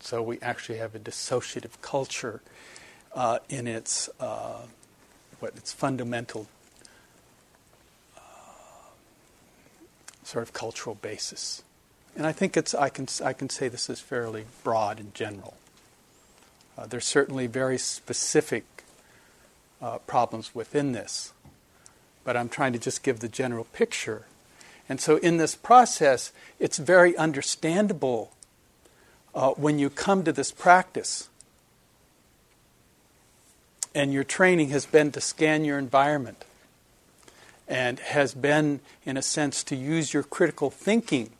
So 0.01 0.23
we 0.23 0.39
actually 0.41 0.79
have 0.79 0.95
a 0.95 0.99
dissociative 0.99 1.81
culture 1.81 2.41
uh, 3.15 3.39
in 3.49 3.67
its 3.67 4.09
uh, 4.19 4.63
what 5.39 5.55
its 5.57 5.73
fundamental 5.73 6.47
uh, 8.17 8.21
sort 10.25 10.43
of 10.43 10.53
cultural 10.53 10.97
basis. 10.97 11.63
And 12.17 12.27
I 12.27 12.33
think 12.33 12.57
it's 12.57 12.75
I 12.75 12.89
can 12.89 13.07
I 13.25 13.33
can 13.33 13.49
say 13.49 13.69
this 13.69 13.89
is 13.89 14.01
fairly 14.01 14.47
broad 14.65 14.99
and 14.99 15.15
general. 15.15 15.57
Uh, 16.77 16.87
there's 16.87 17.05
certainly 17.05 17.47
very 17.47 17.79
specific 17.79 18.65
uh, 19.81 19.99
problems 19.99 20.55
within 20.55 20.93
this, 20.93 21.33
but 22.25 22.37
I'm 22.37 22.49
trying 22.49 22.73
to 22.73 22.79
just 22.79 23.03
give 23.03 23.21
the 23.21 23.29
general 23.29 23.65
picture. 23.65 24.27
And 24.89 25.01
so, 25.01 25.17
in 25.17 25.37
this 25.37 25.55
process, 25.55 26.33
it's 26.59 26.79
very 26.79 27.17
understandable 27.17 28.33
uh, 29.35 29.51
when 29.51 29.79
you 29.79 29.91
come 29.91 30.25
to 30.25 30.33
this 30.33 30.51
practice 30.51 31.29
and 33.95 34.13
your 34.13 34.25
training 34.25 34.71
has 34.71 34.87
been 34.87 35.13
to 35.13 35.21
scan 35.21 35.65
your 35.65 35.79
environment 35.79 36.45
and 37.69 37.99
has 38.01 38.35
been, 38.35 38.81
in 39.05 39.17
a 39.17 39.23
sense, 39.23 39.63
to 39.65 39.77
use 39.77 40.13
your 40.13 40.23
critical 40.23 40.71
thinking 40.71 41.31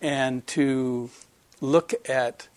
and 0.00 0.46
to 0.46 1.10
look 1.60 1.92
at 2.08 2.48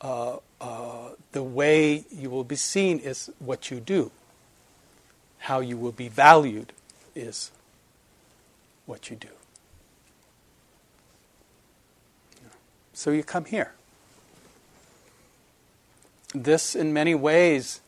uh, 0.00 0.36
uh, 0.60 1.10
the 1.32 1.42
way 1.42 2.04
you 2.10 2.30
will 2.30 2.44
be 2.44 2.56
seen 2.56 2.98
is 2.98 3.30
what 3.38 3.70
you 3.70 3.80
do. 3.80 4.10
How 5.38 5.60
you 5.60 5.76
will 5.76 5.92
be 5.92 6.08
valued 6.08 6.72
is 7.14 7.50
what 8.84 9.10
you 9.10 9.16
do. 9.16 9.28
So 12.92 13.10
you 13.10 13.22
come 13.22 13.44
here. 13.44 13.72
This, 16.34 16.74
in 16.74 16.92
many 16.92 17.14
ways, 17.14 17.80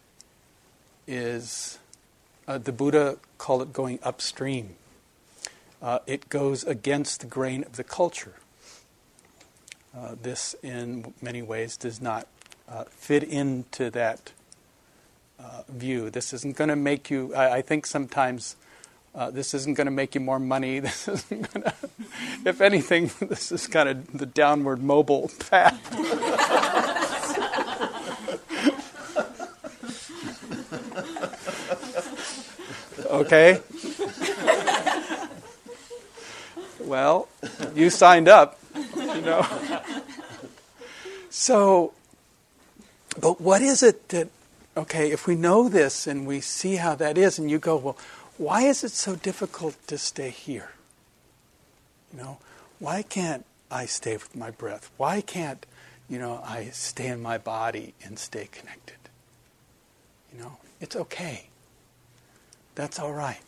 is 1.06 1.78
uh, 2.46 2.58
the 2.58 2.72
Buddha 2.72 3.18
called 3.38 3.62
it 3.62 3.72
going 3.72 3.98
upstream. 4.02 4.74
Uh, 5.80 6.00
it 6.06 6.28
goes 6.28 6.64
against 6.64 7.20
the 7.20 7.26
grain 7.26 7.64
of 7.64 7.76
the 7.76 7.84
culture. 7.84 8.34
Uh, 9.98 10.14
this, 10.22 10.54
in 10.62 11.12
many 11.20 11.42
ways, 11.42 11.76
does 11.76 12.00
not 12.00 12.28
uh, 12.68 12.84
fit 12.84 13.24
into 13.24 13.90
that 13.90 14.30
uh, 15.40 15.62
view. 15.68 16.08
This 16.08 16.32
isn't 16.32 16.56
going 16.56 16.68
to 16.68 16.76
make 16.76 17.10
you, 17.10 17.34
I, 17.34 17.56
I 17.56 17.62
think 17.62 17.84
sometimes 17.84 18.54
uh, 19.12 19.32
this 19.32 19.54
isn't 19.54 19.74
going 19.74 19.86
to 19.86 19.90
make 19.90 20.14
you 20.14 20.20
more 20.20 20.38
money. 20.38 20.78
This 20.84 21.08
isn't 21.08 21.52
going 21.52 21.64
to, 21.64 21.74
if 22.44 22.60
anything, 22.60 23.10
this 23.28 23.50
is 23.50 23.66
kind 23.66 23.88
of 23.88 24.16
the 24.16 24.26
downward 24.26 24.80
mobile 24.80 25.32
path. 25.50 25.74
okay? 33.06 33.60
Well, 36.78 37.26
you 37.74 37.90
signed 37.90 38.28
up 38.28 38.58
you 39.18 39.24
know. 39.24 39.46
so, 41.30 41.92
but 43.20 43.40
what 43.40 43.62
is 43.62 43.82
it 43.82 44.08
that 44.10 44.28
okay, 44.78 45.10
if 45.10 45.26
we 45.26 45.34
know 45.34 45.68
this 45.68 46.06
and 46.06 46.26
we 46.26 46.40
see 46.40 46.76
how 46.76 46.94
that 46.94 47.18
is, 47.18 47.38
and 47.38 47.50
you 47.50 47.58
go, 47.58 47.76
well, 47.76 47.98
why 48.36 48.62
is 48.62 48.84
it 48.84 48.92
so 48.92 49.16
difficult 49.16 49.74
to 49.88 49.98
stay 49.98 50.30
here? 50.30 50.70
You 52.12 52.22
know, 52.22 52.38
why 52.78 53.02
can't 53.02 53.44
I 53.70 53.86
stay 53.86 54.14
with 54.14 54.36
my 54.36 54.52
breath? 54.52 54.90
Why 54.96 55.20
can't, 55.20 55.66
you 56.08 56.18
know, 56.18 56.40
I 56.44 56.70
stay 56.72 57.08
in 57.08 57.20
my 57.20 57.38
body 57.38 57.94
and 58.04 58.18
stay 58.18 58.48
connected? 58.52 58.96
You 60.32 60.42
know, 60.42 60.58
it's 60.80 60.94
okay. 60.94 61.48
That's 62.76 63.00
all 63.00 63.12
right. 63.12 63.42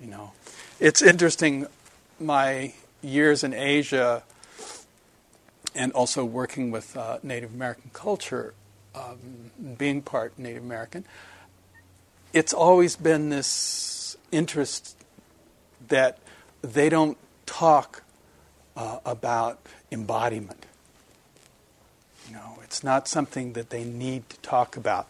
You 0.00 0.06
know, 0.06 0.32
it's 0.80 1.02
interesting. 1.02 1.66
My 2.18 2.72
years 3.02 3.44
in 3.44 3.52
Asia 3.52 4.22
and 5.78 5.92
also 5.92 6.24
working 6.24 6.72
with 6.72 6.96
uh, 6.96 7.18
Native 7.22 7.54
American 7.54 7.90
culture, 7.94 8.52
um, 8.96 9.52
being 9.78 10.02
part 10.02 10.36
Native 10.36 10.64
American, 10.64 11.04
it's 12.32 12.52
always 12.52 12.96
been 12.96 13.30
this 13.30 14.16
interest 14.32 14.96
that 15.86 16.18
they 16.62 16.88
don't 16.88 17.16
talk 17.46 18.02
uh, 18.76 18.98
about 19.06 19.60
embodiment. 19.92 20.66
You 22.26 22.34
know, 22.34 22.58
it's 22.64 22.82
not 22.82 23.06
something 23.06 23.52
that 23.52 23.70
they 23.70 23.84
need 23.84 24.28
to 24.30 24.36
talk 24.40 24.76
about. 24.76 25.06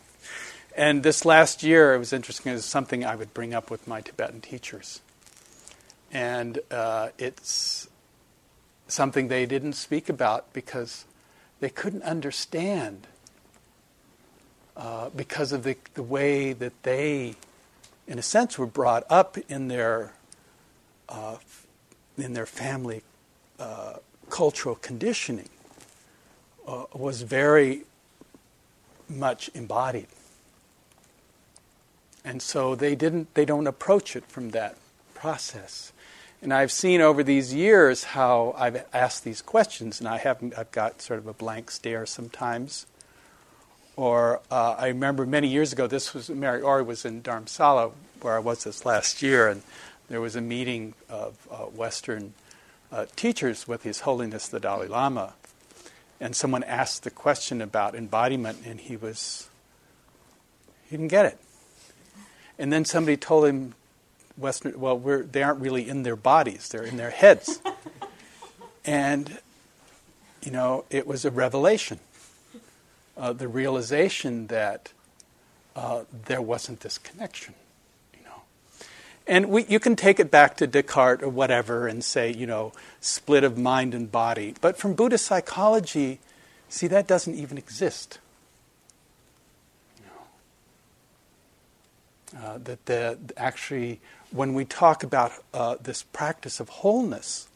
And 0.76 1.02
this 1.02 1.24
last 1.24 1.62
year, 1.62 1.94
it 1.94 1.98
was 1.98 2.12
interesting. 2.12 2.52
It 2.52 2.56
was 2.56 2.66
something 2.66 3.06
I 3.06 3.16
would 3.16 3.32
bring 3.32 3.54
up 3.54 3.70
with 3.70 3.88
my 3.88 4.02
Tibetan 4.02 4.42
teachers, 4.42 5.00
and 6.12 6.60
uh, 6.70 7.08
it's 7.18 7.87
something 8.88 9.28
they 9.28 9.46
didn't 9.46 9.74
speak 9.74 10.08
about 10.08 10.52
because 10.52 11.04
they 11.60 11.68
couldn't 11.68 12.02
understand 12.02 13.06
uh, 14.76 15.10
because 15.10 15.52
of 15.52 15.64
the, 15.64 15.76
the 15.94 16.02
way 16.02 16.52
that 16.52 16.82
they, 16.84 17.34
in 18.06 18.18
a 18.18 18.22
sense, 18.22 18.58
were 18.58 18.66
brought 18.66 19.04
up 19.10 19.36
in 19.48 19.68
their 19.68 20.12
uh, 21.08 21.36
in 22.16 22.32
their 22.32 22.46
family 22.46 23.02
uh, 23.58 23.94
cultural 24.30 24.74
conditioning 24.76 25.48
uh, 26.66 26.84
was 26.92 27.22
very 27.22 27.82
much 29.08 29.50
embodied, 29.54 30.06
and 32.24 32.40
so 32.40 32.74
they 32.74 32.94
didn't 32.94 33.34
they 33.34 33.44
don't 33.44 33.66
approach 33.66 34.14
it 34.14 34.24
from 34.26 34.50
that 34.50 34.76
process. 35.14 35.92
And 36.40 36.54
I've 36.54 36.70
seen 36.70 37.00
over 37.00 37.24
these 37.24 37.52
years 37.52 38.04
how 38.04 38.54
I've 38.56 38.84
asked 38.92 39.24
these 39.24 39.42
questions, 39.42 39.98
and 39.98 40.08
I 40.08 40.18
haven't. 40.18 40.56
I've 40.56 40.70
got 40.70 41.02
sort 41.02 41.18
of 41.18 41.26
a 41.26 41.32
blank 41.32 41.70
stare 41.70 42.06
sometimes. 42.06 42.86
Or 43.96 44.40
uh, 44.48 44.76
I 44.78 44.88
remember 44.88 45.26
many 45.26 45.48
years 45.48 45.72
ago, 45.72 45.88
this 45.88 46.14
was 46.14 46.30
Mary 46.30 46.62
Ori 46.62 46.84
was 46.84 47.04
in 47.04 47.22
Dharamsala, 47.22 47.90
where 48.20 48.36
I 48.36 48.38
was 48.38 48.62
this 48.62 48.86
last 48.86 49.20
year, 49.20 49.48
and 49.48 49.62
there 50.08 50.20
was 50.20 50.36
a 50.36 50.40
meeting 50.40 50.94
of 51.08 51.34
uh, 51.50 51.56
Western 51.64 52.34
uh, 52.92 53.06
teachers 53.16 53.66
with 53.66 53.82
His 53.82 54.00
Holiness 54.00 54.46
the 54.46 54.60
Dalai 54.60 54.86
Lama, 54.86 55.34
and 56.20 56.36
someone 56.36 56.62
asked 56.62 57.02
the 57.02 57.10
question 57.10 57.60
about 57.60 57.96
embodiment, 57.96 58.58
and 58.64 58.78
he 58.78 58.96
was 58.96 59.48
he 60.88 60.96
didn't 60.96 61.08
get 61.08 61.26
it. 61.26 61.38
And 62.60 62.72
then 62.72 62.84
somebody 62.84 63.16
told 63.16 63.46
him 63.46 63.74
Western, 64.38 64.78
well, 64.78 64.98
they 64.98 65.42
aren't 65.42 65.60
really 65.60 65.88
in 65.88 66.02
their 66.02 66.16
bodies, 66.16 66.68
they're 66.68 66.84
in 66.84 66.96
their 66.96 67.10
heads. 67.10 67.60
and, 68.84 69.38
you 70.42 70.50
know, 70.50 70.84
it 70.90 71.06
was 71.06 71.24
a 71.24 71.30
revelation. 71.30 71.98
Uh, 73.16 73.32
the 73.32 73.48
realization 73.48 74.46
that 74.46 74.92
uh, 75.74 76.04
there 76.26 76.40
wasn't 76.40 76.80
this 76.80 76.98
connection, 76.98 77.54
you 78.16 78.24
know. 78.24 78.42
And 79.26 79.48
we, 79.48 79.64
you 79.66 79.80
can 79.80 79.96
take 79.96 80.20
it 80.20 80.30
back 80.30 80.56
to 80.58 80.66
Descartes 80.66 81.22
or 81.22 81.28
whatever 81.28 81.88
and 81.88 82.04
say, 82.04 82.32
you 82.32 82.46
know, 82.46 82.72
split 83.00 83.42
of 83.42 83.58
mind 83.58 83.94
and 83.94 84.10
body. 84.10 84.54
But 84.60 84.76
from 84.76 84.94
Buddhist 84.94 85.26
psychology, 85.26 86.20
see, 86.68 86.86
that 86.86 87.08
doesn't 87.08 87.34
even 87.34 87.58
exist. 87.58 88.20
Uh, 92.36 92.58
that 92.58 92.84
the, 92.84 93.18
actually 93.38 94.00
when 94.30 94.52
we 94.52 94.64
talk 94.64 95.02
about 95.02 95.32
uh, 95.54 95.76
this 95.80 96.02
practice 96.02 96.60
of 96.60 96.68
wholeness, 96.68 97.48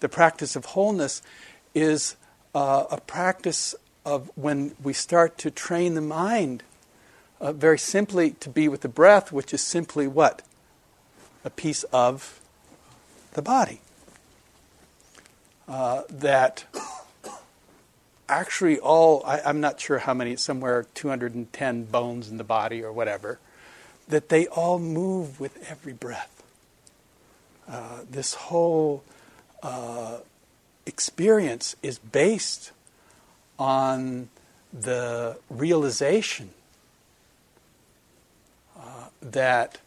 the 0.00 0.08
practice 0.08 0.56
of 0.56 0.64
wholeness 0.64 1.22
is 1.72 2.16
uh, 2.52 2.84
a 2.90 3.00
practice 3.00 3.76
of 4.04 4.30
when 4.34 4.74
we 4.82 4.92
start 4.92 5.38
to 5.38 5.50
train 5.52 5.94
the 5.94 6.00
mind 6.00 6.64
uh, 7.40 7.52
very 7.52 7.78
simply 7.78 8.30
to 8.30 8.48
be 8.48 8.66
with 8.66 8.80
the 8.80 8.88
breath, 8.88 9.30
which 9.30 9.54
is 9.54 9.60
simply 9.60 10.08
what? 10.08 10.42
A 11.44 11.50
piece 11.50 11.84
of 11.84 12.40
the 13.34 13.42
body. 13.42 13.80
Uh, 15.68 16.02
that 16.08 16.64
actually 18.28 18.80
all, 18.80 19.22
I, 19.24 19.42
I'm 19.42 19.60
not 19.60 19.78
sure 19.78 19.98
how 19.98 20.14
many, 20.14 20.34
somewhere 20.34 20.86
210 20.94 21.84
bones 21.84 22.28
in 22.28 22.36
the 22.36 22.44
body 22.44 22.82
or 22.82 22.92
whatever 22.92 23.38
that 24.08 24.28
they 24.28 24.46
all 24.48 24.78
move 24.78 25.40
with 25.40 25.68
every 25.68 25.92
breath. 25.92 26.42
Uh, 27.68 28.00
this 28.08 28.34
whole 28.34 29.02
uh, 29.62 30.18
experience 30.86 31.74
is 31.82 31.98
based 31.98 32.70
on 33.58 34.28
the 34.72 35.36
realization 35.48 36.50
uh, 38.78 39.08
that 39.20 39.78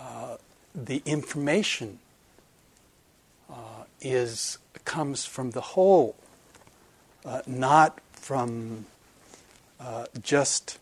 uh, 0.00 0.36
the 0.74 1.02
information 1.06 1.98
uh, 3.50 3.54
is 4.00 4.58
comes 4.84 5.24
from 5.24 5.52
the 5.52 5.60
whole, 5.60 6.16
uh, 7.24 7.42
not 7.46 8.00
from 8.12 8.86
just 10.22 10.78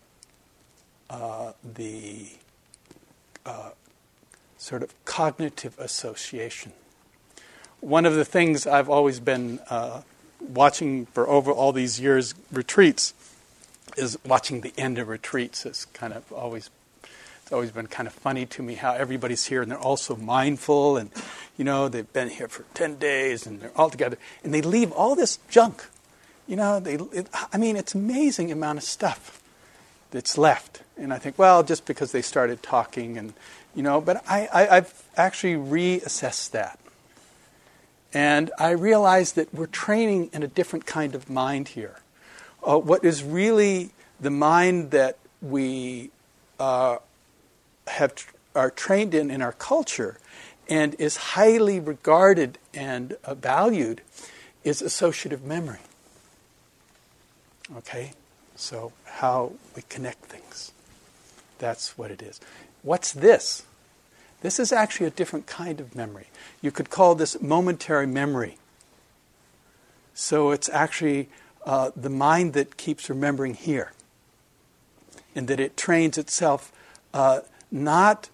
the 1.09 2.26
uh, 3.46 3.70
sort 4.59 4.82
of 4.82 4.92
cognitive 5.04 5.78
association. 5.78 6.72
One 7.80 8.04
of 8.04 8.14
the 8.14 8.24
things 8.24 8.66
I've 8.66 8.90
always 8.90 9.20
been 9.20 9.61
uh, 9.70 10.02
watching 10.40 11.06
for 11.06 11.28
over 11.28 11.50
all 11.50 11.72
these 11.72 11.98
years 12.00 12.35
retreats 12.52 13.14
is 13.96 14.18
watching 14.26 14.61
the 14.61 14.74
end 14.76 14.98
of 14.98 15.09
retreats. 15.09 15.64
It's 15.64 15.85
kind 15.87 16.12
of 16.12 16.30
always 16.32 16.68
it's 17.42 17.52
always 17.52 17.70
been 17.70 17.87
kind 17.87 18.09
of 18.09 18.12
funny 18.12 18.44
to 18.44 18.62
me 18.62 18.74
how 18.74 18.94
everybody's 18.94 19.44
here 19.44 19.62
and 19.62 19.70
they're 19.70 19.78
all 19.78 19.96
so 19.96 20.16
mindful 20.16 20.96
and 20.96 21.11
you 21.56 21.64
know 21.64 21.88
they've 21.88 22.12
been 22.12 22.28
here 22.28 22.48
for 22.48 22.64
10 22.74 22.96
days 22.96 23.46
and 23.46 23.61
they're 23.61 23.70
all 23.76 23.88
together 23.88 24.18
and 24.42 24.52
they 24.52 24.61
leave 24.61 24.90
all 24.90 25.14
this 25.14 25.38
junk 25.48 25.85
you 26.48 26.56
know 26.56 26.80
they 26.80 26.94
it, 27.12 27.28
i 27.52 27.56
mean 27.56 27.76
it's 27.76 27.94
amazing 27.94 28.50
amount 28.50 28.78
of 28.78 28.82
stuff 28.82 29.40
that's 30.11 30.38
left. 30.38 30.82
And 30.98 31.12
I 31.12 31.18
think, 31.18 31.38
well, 31.38 31.62
just 31.62 31.85
because 31.85 32.12
they 32.12 32.22
started 32.22 32.62
talking, 32.62 33.18
and 33.18 33.35
you 33.74 33.82
know, 33.82 34.00
but 34.00 34.24
I, 34.28 34.48
I, 34.52 34.74
have 34.76 35.02
actually 35.16 35.54
reassessed 35.54 36.52
that. 36.52 36.78
And 38.14 38.50
I 38.59 38.70
realized 38.70 39.37
that 39.37 39.52
we're 39.52 39.66
training 39.66 40.30
in 40.32 40.42
a 40.42 40.48
different 40.48 40.87
kind 40.87 41.14
of 41.14 41.28
mind 41.28 41.68
here. 41.68 41.96
Uh, 42.66 42.78
what 42.78 43.04
is 43.04 43.22
really 43.22 43.90
the 44.18 44.30
mind 44.30 44.90
that 44.92 45.18
we 45.42 46.11
uh, 46.59 46.96
have 47.88 48.14
are 48.54 48.70
trained 48.70 49.14
in 49.14 49.30
in 49.30 49.42
our 49.42 49.52
culture 49.52 50.18
and 50.68 50.94
is 50.98 51.16
highly 51.16 51.78
regarded 51.78 52.59
and 52.74 53.16
uh, 53.24 53.35
valued 53.35 54.00
is 54.64 54.82
associative 54.82 55.44
memory. 55.44 55.78
Okay? 57.76 58.12
So, 58.56 58.92
how 59.04 59.52
we 59.74 59.82
connect 59.82 60.24
things. 60.24 60.72
That's 61.59 61.97
what 61.97 62.11
it 62.11 62.23
is. 62.23 62.40
What's 62.83 63.12
this? 63.12 63.64
This 64.42 64.61
is 64.61 64.73
actually 64.73 65.07
a 65.07 65.11
different 65.11 65.47
kind 65.47 65.81
of 65.81 65.95
memory. 65.97 66.29
You 66.61 66.71
could 66.71 66.90
call 66.90 67.14
this 67.14 67.40
momentary 67.40 68.07
memory. 68.07 68.59
So, 70.14 70.51
it's 70.51 70.69
actually 70.71 71.29
uh, 71.64 71.90
the 71.95 72.09
mind 72.09 72.55
that 72.55 72.77
keeps 72.77 73.11
remembering 73.11 73.55
here, 73.55 73.92
and 75.35 75.47
that 75.49 75.61
it 75.61 75.77
trains 75.77 76.16
itself 76.16 76.73
uh, 77.12 77.40
not, 77.71 78.31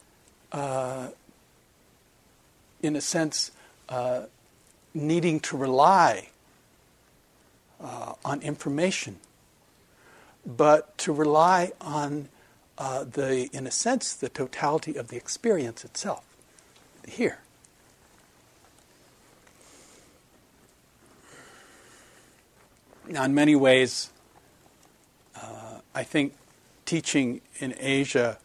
uh, 0.52 1.08
in 2.82 2.94
a 2.94 3.00
sense, 3.00 3.50
uh, 3.88 4.22
needing 4.94 5.40
to 5.40 5.56
rely 5.56 6.28
uh, 7.80 8.14
on 8.24 8.40
information 8.42 9.18
but 10.44 10.96
to 10.98 11.12
rely 11.12 11.72
on 11.80 12.28
uh, 12.78 13.04
the, 13.04 13.48
in 13.52 13.66
a 13.66 13.70
sense, 13.70 14.14
the 14.14 14.28
totality 14.28 14.96
of 14.96 15.08
the 15.08 15.16
experience 15.16 15.84
itself, 15.84 16.24
here. 17.06 17.38
Now, 23.08 23.24
in 23.24 23.34
many 23.34 23.56
ways, 23.56 24.10
uh, 25.36 25.80
I 25.94 26.02
think 26.02 26.34
teaching 26.86 27.40
in 27.58 27.74
Asia, 27.78 28.38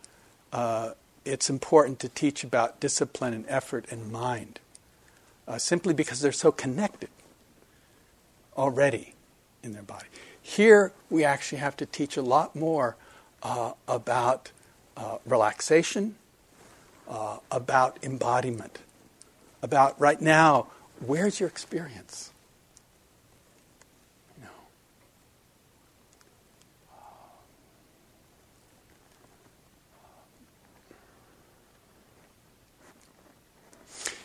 uh, 0.51 0.91
it's 1.25 1.49
important 1.49 1.99
to 1.99 2.09
teach 2.09 2.43
about 2.43 2.79
discipline 2.79 3.33
and 3.33 3.45
effort 3.47 3.85
and 3.91 4.11
mind, 4.11 4.59
uh, 5.47 5.57
simply 5.57 5.93
because 5.93 6.21
they're 6.21 6.31
so 6.31 6.51
connected 6.51 7.09
already 8.57 9.13
in 9.63 9.73
their 9.73 9.83
body. 9.83 10.07
Here, 10.41 10.91
we 11.09 11.23
actually 11.23 11.59
have 11.59 11.77
to 11.77 11.85
teach 11.85 12.17
a 12.17 12.21
lot 12.21 12.55
more 12.55 12.95
uh, 13.43 13.73
about 13.87 14.51
uh, 14.95 15.17
relaxation, 15.25 16.15
uh, 17.07 17.37
about 17.51 17.97
embodiment, 18.03 18.79
about 19.61 19.99
right 19.99 20.21
now, 20.21 20.67
where's 20.99 21.39
your 21.39 21.49
experience? 21.49 22.31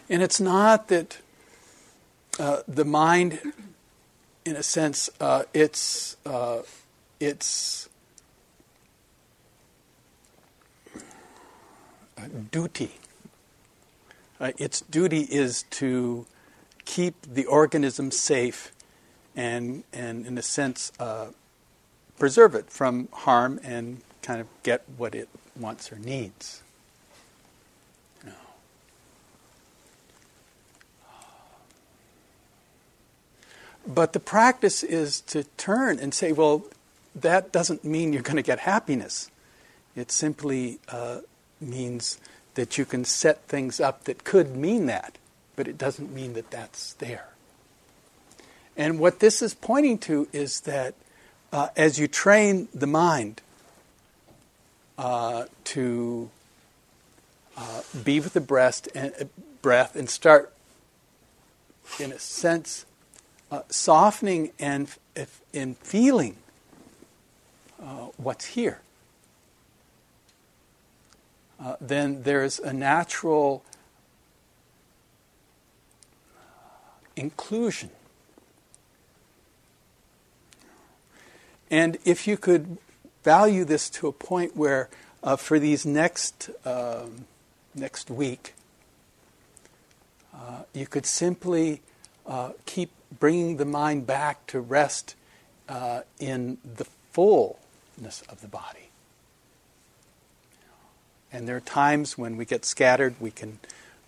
And 0.09 0.23
it's 0.23 0.41
not 0.41 0.89
that 0.89 1.19
uh, 2.39 2.61
the 2.69 2.85
mind 2.85 3.55
in 4.45 4.57
a 4.57 4.63
sense, 4.63 5.09
uh, 5.21 5.45
it's 5.55 6.17
uh, 6.27 6.61
it's 7.19 7.89
duty. 12.29 12.93
Uh, 14.41 14.53
its 14.59 14.81
duty 14.81 15.23
is 15.23 15.65
to 15.71 16.27
keep 16.85 17.15
the 17.23 17.45
organism 17.47 18.11
safe 18.11 18.73
and, 19.37 19.85
and 19.93 20.27
in 20.27 20.37
a 20.37 20.43
sense, 20.43 20.93
uh, 20.99 21.29
preserve 22.19 22.55
it 22.55 22.71
from 22.71 23.09
harm 23.13 23.61
and 23.63 24.03
kind 24.23 24.41
of 24.41 24.47
get 24.63 24.83
what 24.97 25.15
it 25.15 25.29
wants 25.57 25.93
or 25.93 25.99
needs. 25.99 26.63
But 33.87 34.13
the 34.13 34.21
practice 34.21 34.83
is 34.83 35.21
to 35.23 35.45
turn 35.57 35.99
and 35.99 36.15
say, 36.15 36.33
well, 36.33 36.65
that 37.15 37.53
doesn't 37.53 37.85
mean 37.85 38.13
you're 38.13 38.23
going 38.23 38.37
to 38.37 38.43
get 38.43 38.61
happiness. 38.61 39.31
It's 39.97 40.15
simply 40.15 40.79
uh, 40.89 41.19
means 41.63 42.19
that 42.55 42.77
you 42.77 42.85
can 42.85 43.05
set 43.05 43.47
things 43.49 43.81
up 43.81 44.05
that 44.05 44.25
could 44.25 44.55
mean 44.57 44.87
that, 44.87 45.19
but 45.57 45.69
it 45.69 45.79
doesn't 45.79 46.13
mean 46.13 46.35
that 46.35 46.51
that's 46.51 46.95
there. 46.95 47.29
And 48.77 48.99
what 48.99 49.21
this 49.21 49.43
is 49.43 49.55
pointing 49.55 49.99
to 49.99 50.29
is 50.33 50.61
that 50.61 50.95
uh, 51.53 51.69
as 51.77 51.99
you 51.99 52.09
train 52.09 52.69
the 52.75 52.87
mind 52.87 53.43
uh, 54.97 55.45
to 55.65 56.31
uh, 57.57 57.83
be 58.05 58.21
with 58.21 58.33
the 58.33 58.41
breast 58.41 58.89
and, 58.95 59.13
uh, 59.21 59.25
breath 59.61 59.95
and 59.95 60.09
start, 60.09 60.53
in 61.99 62.13
a 62.13 62.19
sense, 62.19 62.87
uh, 63.51 63.63
softening 63.69 64.53
and 64.59 64.89
in 65.53 65.75
feeling 65.75 66.37
uh, 67.83 68.07
what's 68.17 68.47
here, 68.47 68.81
uh, 71.63 71.77
then 71.81 72.23
there's 72.23 72.59
a 72.59 72.73
natural 72.73 73.65
inclusion. 77.17 77.91
And 81.71 81.99
if 82.05 82.27
you 82.27 82.37
could 82.37 82.79
value 83.23 83.65
this 83.65 83.89
to 83.91 84.09
a 84.09 84.13
point 84.13 84.57
where, 84.57 84.91
uh, 85.23 85.37
for 85.37 85.59
these 85.59 85.87
next 85.87 86.51
um, 86.65 87.27
next 87.75 88.11
week, 88.11 88.55
uh, 90.35 90.63
you 90.75 90.87
could 90.87 91.07
simply 91.07 91.81
uh, 92.27 92.53
keep 92.67 92.91
bringing 93.19 93.57
the 93.57 93.65
mind 93.65 94.07
back 94.07 94.47
to 94.49 94.61
rest 94.61 95.15
uh, 95.69 96.03
in 96.19 96.59
the 96.65 96.85
fullness 97.13 98.23
of 98.29 98.41
the 98.41 98.49
body. 98.49 98.92
And 101.33 101.49
there 101.49 101.57
are 101.57 101.61
times 101.61 102.19
when 102.19 102.37
we 102.37 102.45
get 102.45 102.65
scattered, 102.65 103.15
we 103.19 103.31
can 103.31 103.59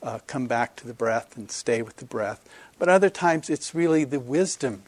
uh, 0.02 0.18
come 0.26 0.46
back 0.46 0.76
to 0.76 0.86
the 0.86 0.92
breath 0.92 1.36
and 1.36 1.50
stay 1.50 1.80
with 1.80 1.96
the 1.96 2.04
breath. 2.04 2.46
But 2.78 2.88
other 2.88 3.10
times 3.10 3.48
it's 3.48 3.74
really 3.74 4.04
the 4.04 4.20
wisdom 4.20 4.82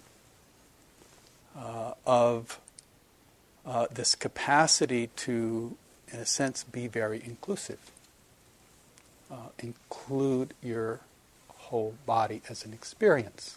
uh, 1.57 1.95
of 2.07 2.61
uh, 3.65 3.87
this 3.91 4.15
capacity 4.15 5.09
to, 5.17 5.77
in 6.13 6.19
a 6.19 6.27
sense, 6.27 6.65
be 6.65 6.87
very 6.87 7.23
inclusive. 7.25 7.91
Uh, 9.31 9.49
include 9.59 10.55
your 10.63 11.01
whole 11.49 11.95
body 12.05 12.43
as 12.49 12.65
an 12.65 12.73
experience. 12.73 13.57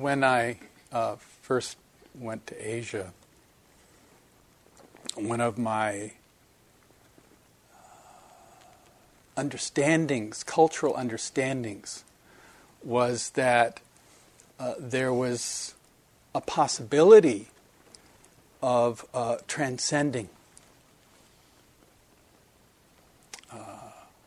When 0.00 0.24
I 0.24 0.58
uh, 0.92 1.16
first 1.42 1.76
went 2.18 2.46
to 2.48 2.68
Asia, 2.68 3.12
one 5.14 5.40
of 5.40 5.58
my 5.58 6.12
understandings, 9.36 10.42
cultural 10.42 10.96
understandings, 10.96 12.04
was 12.82 13.30
that 13.30 13.80
uh, 14.58 14.74
there 14.78 15.12
was 15.12 15.74
a 16.34 16.40
possibility 16.40 17.48
of 18.62 19.06
uh, 19.14 19.36
transcending, 19.48 20.28
uh, 23.52 23.56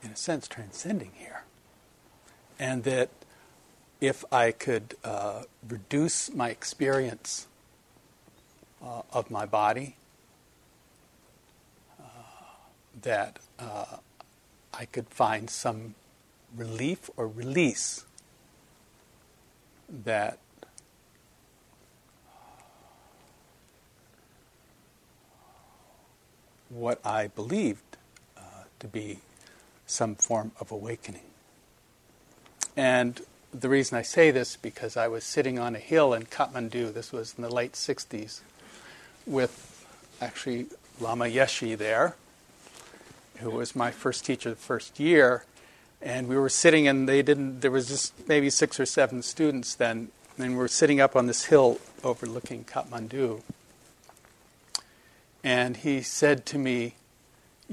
in 0.04 0.12
a 0.12 0.16
sense, 0.16 0.48
transcending 0.48 1.12
here. 1.16 1.44
And 2.60 2.84
that 2.84 3.10
if 4.04 4.26
I 4.34 4.52
could 4.52 4.98
uh, 5.06 5.44
reduce 5.66 6.30
my 6.34 6.50
experience 6.50 7.48
uh, 8.84 9.04
of 9.14 9.32
my 9.32 9.46
body, 9.46 9.96
uh, 11.98 12.04
that 13.02 13.40
I 14.74 14.86
could 14.92 15.08
find 15.08 15.50
some 15.50 15.96
relief 16.54 17.10
or 17.16 17.30
release 17.30 18.04
that 20.04 20.38
what 26.68 27.00
I 27.06 27.28
believed 27.28 27.96
uh, 28.36 28.42
to 28.80 28.88
be 28.90 29.20
some 29.86 30.16
form 30.16 30.52
of 30.60 30.74
awakening. 30.74 31.30
And 32.76 33.22
the 33.54 33.70
reason 33.70 33.98
I 33.98 34.02
say 34.02 34.32
this 34.32 34.56
because 34.56 34.98
I 34.98 35.08
was 35.08 35.24
sitting 35.24 35.60
on 35.60 35.76
a 35.76 35.80
hill 35.80 36.14
in 36.14 36.24
Kathmandu. 36.24 36.94
This 36.94 37.12
was 37.12 37.36
in 37.38 37.44
the 37.44 37.54
late 37.54 37.74
60s, 37.74 38.42
with 39.26 39.86
actually 40.20 40.68
Lama 41.00 41.26
Yeshe 41.26 41.78
there, 41.78 42.16
who 43.38 43.52
was 43.52 43.76
my 43.76 43.92
first 43.92 44.26
teacher 44.26 44.50
the 44.50 44.56
first 44.56 45.00
year, 45.00 45.46
and 46.02 46.28
we 46.28 46.36
were 46.36 46.50
sitting 46.50 46.88
and 46.88 47.08
they 47.08 47.22
didn't. 47.22 47.62
There 47.62 47.72
was 47.72 47.88
just 47.88 48.28
maybe 48.28 48.50
six 48.50 48.80
or 48.80 48.86
seven 48.86 49.22
students 49.22 49.76
then, 49.76 50.10
and 50.38 50.52
we 50.52 50.58
were 50.58 50.68
sitting 50.68 51.00
up 51.00 51.16
on 51.16 51.28
this 51.28 51.46
hill 51.46 51.80
overlooking 52.04 52.66
Kathmandu. 52.66 53.42
And 55.44 55.78
he 55.78 56.02
said 56.02 56.46
to 56.48 56.58
me, 56.58 56.96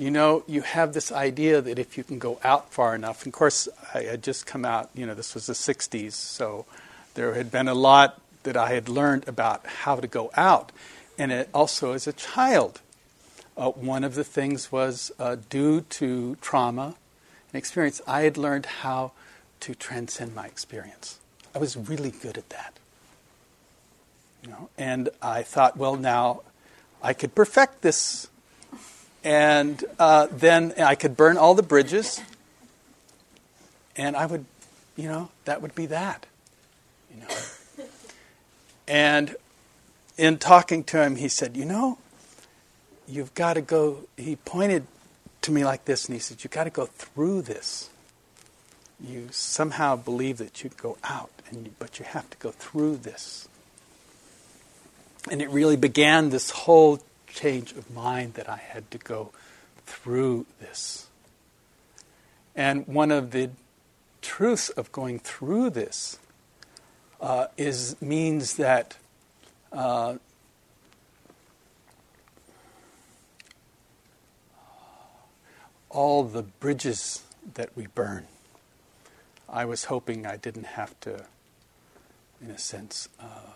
you 0.01 0.11
know, 0.11 0.43
you 0.47 0.63
have 0.63 0.95
this 0.95 1.13
idea 1.13 1.61
that 1.61 1.79
if 1.79 1.99
you 1.99 2.05
can 2.05 2.19
go 2.19 2.41
out 2.43 2.73
far 2.73 2.95
enough, 2.95 3.23
and 3.25 3.35
of 3.35 3.37
course, 3.37 3.69
I 3.93 4.05
had 4.05 4.23
just 4.23 4.47
come 4.47 4.65
out, 4.65 4.89
you 4.95 5.05
know, 5.05 5.13
this 5.13 5.35
was 5.35 5.45
the 5.47 5.53
60s, 5.53 6.13
so 6.13 6.65
there 7.13 7.35
had 7.35 7.51
been 7.51 7.69
a 7.69 7.75
lot 7.75 8.19
that 8.45 8.57
I 8.57 8.73
had 8.73 8.89
learned 8.89 9.29
about 9.29 9.67
how 9.67 9.97
to 9.97 10.07
go 10.07 10.31
out. 10.39 10.73
And 11.19 11.31
it 11.31 11.51
also 11.53 11.93
as 11.93 12.07
a 12.07 12.15
child, 12.15 12.81
uh, 13.59 13.73
one 13.73 14.03
of 14.03 14.15
the 14.15 14.25
things 14.25 14.73
was 14.73 15.13
uh, 15.19 15.37
due 15.51 15.83
to 15.83 16.37
trauma 16.37 16.95
and 17.53 17.59
experience, 17.59 18.01
I 18.07 18.23
had 18.23 18.39
learned 18.39 18.65
how 18.65 19.13
to 19.61 19.75
transcend 19.75 20.35
my 20.35 20.47
experience. 20.47 21.19
I 21.55 21.59
was 21.59 21.77
really 21.77 22.11
good 22.11 22.39
at 22.39 22.49
that. 22.49 22.79
You 24.43 24.49
know, 24.49 24.71
and 24.79 25.11
I 25.21 25.43
thought, 25.43 25.77
well, 25.77 25.97
now 25.97 26.41
I 27.03 27.13
could 27.13 27.35
perfect 27.35 27.83
this 27.83 28.30
and 29.23 29.85
uh, 29.99 30.29
then 30.31 30.75
I 30.79 30.95
could 30.95 31.17
burn 31.17 31.37
all 31.37 31.55
the 31.55 31.63
bridges, 31.63 32.21
and 33.97 34.17
I 34.17 34.27
would, 34.27 34.45
you 34.97 35.09
know, 35.09 35.31
that 35.45 35.63
would 35.63 35.75
be 35.75 35.87
that. 35.87 36.27
You 37.13 37.23
know. 37.23 37.29
And 38.91 39.37
in 40.19 40.39
talking 40.39 40.83
to 40.85 41.01
him, 41.01 41.15
he 41.15 41.29
said, 41.29 41.57
You 41.57 41.65
know, 41.65 41.99
you've 43.07 43.33
got 43.35 43.55
to 43.55 43.61
go. 43.61 44.09
He 44.17 44.35
pointed 44.35 44.85
to 45.43 45.53
me 45.53 45.65
like 45.65 45.85
this 45.85 46.07
and 46.07 46.15
he 46.15 46.19
said, 46.21 46.43
You've 46.43 46.53
got 46.53 46.65
to 46.65 46.71
go 46.71 46.87
through 46.87 47.43
this. 47.43 47.89
You 48.99 49.29
somehow 49.31 49.95
believe 49.95 50.39
that 50.39 50.65
you 50.65 50.71
go 50.77 50.99
out, 51.05 51.31
and 51.49 51.67
you, 51.67 51.73
but 51.79 52.01
you 52.01 52.05
have 52.05 52.29
to 52.31 52.37
go 52.39 52.51
through 52.51 52.97
this. 52.97 53.49
And 55.31 55.41
it 55.41 55.49
really 55.51 55.77
began 55.77 56.31
this 56.31 56.51
whole 56.51 57.01
change 57.33 57.73
of 57.73 57.91
mind 57.91 58.35
that 58.35 58.49
I 58.49 58.57
had 58.57 58.91
to 58.91 58.99
go 58.99 59.31
through 59.87 60.47
this. 60.61 61.09
And 62.55 62.87
one 62.87 63.11
of 63.11 63.31
the 63.31 63.51
truths 64.23 64.69
of 64.71 64.93
going 64.93 65.19
through 65.19 65.71
this 65.71 66.19
uh, 67.21 67.47
is 67.57 68.01
means 68.01 68.57
that 68.57 68.97
uh, 69.73 70.17
all 75.91 76.25
the 76.25 76.43
bridges 76.43 77.23
that 77.55 77.71
we 77.77 77.87
burn. 77.87 78.27
I 79.49 79.65
was 79.65 79.85
hoping 79.85 80.27
I 80.27 80.37
didn't 80.37 80.67
have 80.67 80.99
to, 81.01 81.25
in 82.41 82.51
a 82.51 82.59
sense, 82.59 83.09
uh, 83.21 83.55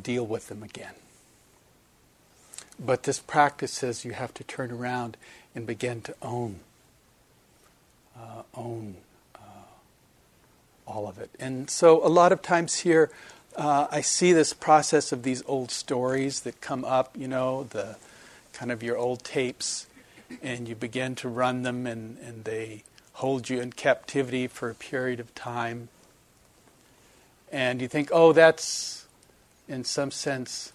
deal 0.00 0.26
with 0.26 0.48
them 0.48 0.62
again. 0.62 0.94
But 2.78 3.02
this 3.02 3.18
practice 3.18 3.72
says 3.72 4.04
you 4.04 4.12
have 4.12 4.32
to 4.34 4.44
turn 4.44 4.70
around 4.70 5.16
and 5.54 5.66
begin 5.66 6.00
to 6.02 6.14
own, 6.22 6.60
uh, 8.16 8.42
own 8.54 8.96
uh, 9.34 9.38
all 10.86 11.08
of 11.08 11.18
it. 11.18 11.30
And 11.40 11.68
so, 11.68 12.04
a 12.06 12.08
lot 12.08 12.30
of 12.30 12.40
times 12.40 12.78
here, 12.78 13.10
uh, 13.56 13.88
I 13.90 14.00
see 14.00 14.32
this 14.32 14.52
process 14.52 15.10
of 15.10 15.24
these 15.24 15.42
old 15.46 15.72
stories 15.72 16.40
that 16.40 16.60
come 16.60 16.84
up. 16.84 17.16
You 17.16 17.26
know, 17.26 17.64
the 17.64 17.96
kind 18.52 18.70
of 18.70 18.82
your 18.82 18.96
old 18.96 19.24
tapes, 19.24 19.86
and 20.42 20.68
you 20.68 20.76
begin 20.76 21.16
to 21.16 21.28
run 21.28 21.62
them, 21.62 21.86
and, 21.86 22.16
and 22.18 22.44
they 22.44 22.84
hold 23.14 23.50
you 23.50 23.60
in 23.60 23.72
captivity 23.72 24.46
for 24.46 24.70
a 24.70 24.74
period 24.74 25.18
of 25.18 25.34
time. 25.34 25.88
And 27.50 27.80
you 27.80 27.88
think, 27.88 28.10
oh, 28.12 28.32
that's 28.32 29.06
in 29.66 29.82
some 29.82 30.12
sense 30.12 30.72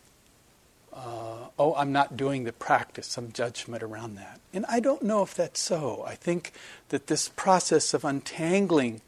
uh, 0.95 1.47
oh, 1.57 1.73
I'm 1.75 1.91
not 1.91 2.15
doing 2.15 2.43
the 2.43 2.53
practice, 2.53 3.07
some 3.07 3.31
judgment 3.31 3.83
around 3.83 4.15
that. 4.15 4.39
And 4.53 4.65
I 4.67 4.79
don't 4.79 5.01
know 5.01 5.23
if 5.23 5.33
that's 5.33 5.59
so. 5.59 6.03
I 6.07 6.15
think 6.15 6.51
that 6.89 7.07
this 7.07 7.29
process 7.29 7.93
of 7.93 8.05
untangling 8.05 9.01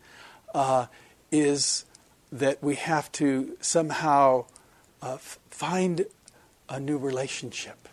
uh, 0.53 0.87
is 1.31 1.85
that 2.31 2.63
we 2.63 2.75
have 2.75 3.11
to 3.13 3.57
somehow 3.61 4.45
uh, 5.01 5.15
f- 5.15 5.39
find 5.49 6.05
a 6.67 6.79
new 6.79 6.97
relationship. 6.97 7.87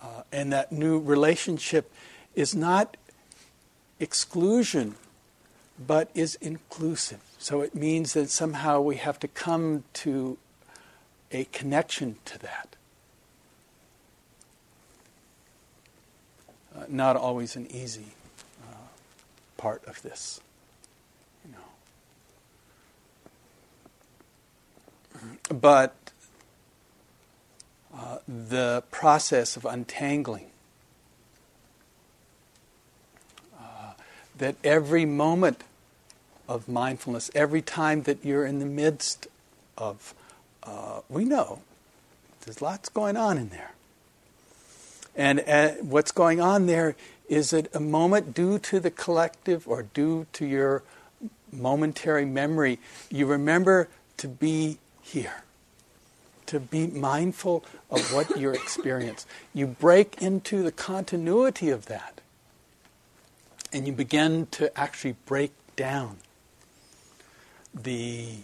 Uh, 0.00 0.22
and 0.32 0.52
that 0.52 0.72
new 0.72 0.98
relationship 0.98 1.92
is 2.34 2.54
not 2.54 2.96
exclusion, 4.00 4.94
but 5.78 6.10
is 6.14 6.36
inclusive. 6.36 7.20
So 7.38 7.60
it 7.60 7.74
means 7.74 8.14
that 8.14 8.30
somehow 8.30 8.80
we 8.80 8.96
have 8.96 9.18
to 9.20 9.28
come 9.28 9.84
to 9.94 10.38
a 11.30 11.44
connection 11.44 12.16
to 12.24 12.38
that. 12.38 12.76
Uh, 16.74 16.84
not 16.88 17.16
always 17.16 17.56
an 17.56 17.66
easy 17.70 18.14
uh, 18.62 18.74
part 19.56 19.84
of 19.86 20.02
this, 20.02 20.40
you 21.44 21.52
know. 21.52 21.58
But 25.60 25.94
uh, 27.94 28.18
the 28.26 28.84
process 28.90 29.56
of 29.56 29.64
untangling, 29.64 30.50
uh, 33.58 33.94
that 34.36 34.56
every 34.62 35.04
moment 35.04 35.64
of 36.48 36.68
mindfulness, 36.68 37.30
every 37.34 37.60
time 37.60 38.02
that 38.02 38.24
you're 38.24 38.46
in 38.46 38.58
the 38.58 38.66
midst 38.66 39.26
of 39.76 40.14
uh, 40.62 41.00
we 41.08 41.24
know 41.24 41.60
there's 42.44 42.62
lots 42.62 42.88
going 42.88 43.16
on 43.16 43.38
in 43.38 43.50
there. 43.50 43.72
And 45.14 45.40
uh, 45.46 45.70
what's 45.82 46.12
going 46.12 46.40
on 46.40 46.66
there 46.66 46.94
is 47.28 47.50
that 47.50 47.74
a 47.74 47.80
moment 47.80 48.34
due 48.34 48.58
to 48.58 48.80
the 48.80 48.90
collective 48.90 49.66
or 49.68 49.82
due 49.82 50.26
to 50.32 50.46
your 50.46 50.82
momentary 51.52 52.24
memory, 52.24 52.78
you 53.10 53.26
remember 53.26 53.88
to 54.16 54.28
be 54.28 54.78
here, 55.02 55.42
to 56.46 56.60
be 56.60 56.86
mindful 56.86 57.64
of 57.90 58.12
what 58.12 58.36
you 58.38 58.50
experience. 58.50 59.26
You 59.52 59.66
break 59.66 60.22
into 60.22 60.62
the 60.62 60.72
continuity 60.72 61.70
of 61.70 61.86
that, 61.86 62.20
and 63.72 63.86
you 63.86 63.92
begin 63.92 64.46
to 64.52 64.76
actually 64.78 65.16
break 65.26 65.52
down 65.76 66.18
the 67.74 68.38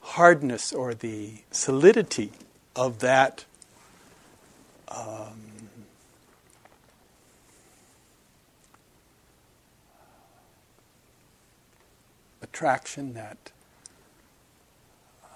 hardness 0.00 0.72
or 0.72 0.94
the 0.94 1.42
solidity 1.50 2.32
of 2.74 3.00
that 3.00 3.44
um, 4.88 5.50
attraction, 12.42 13.14
that 13.14 13.52
uh, 15.24 15.28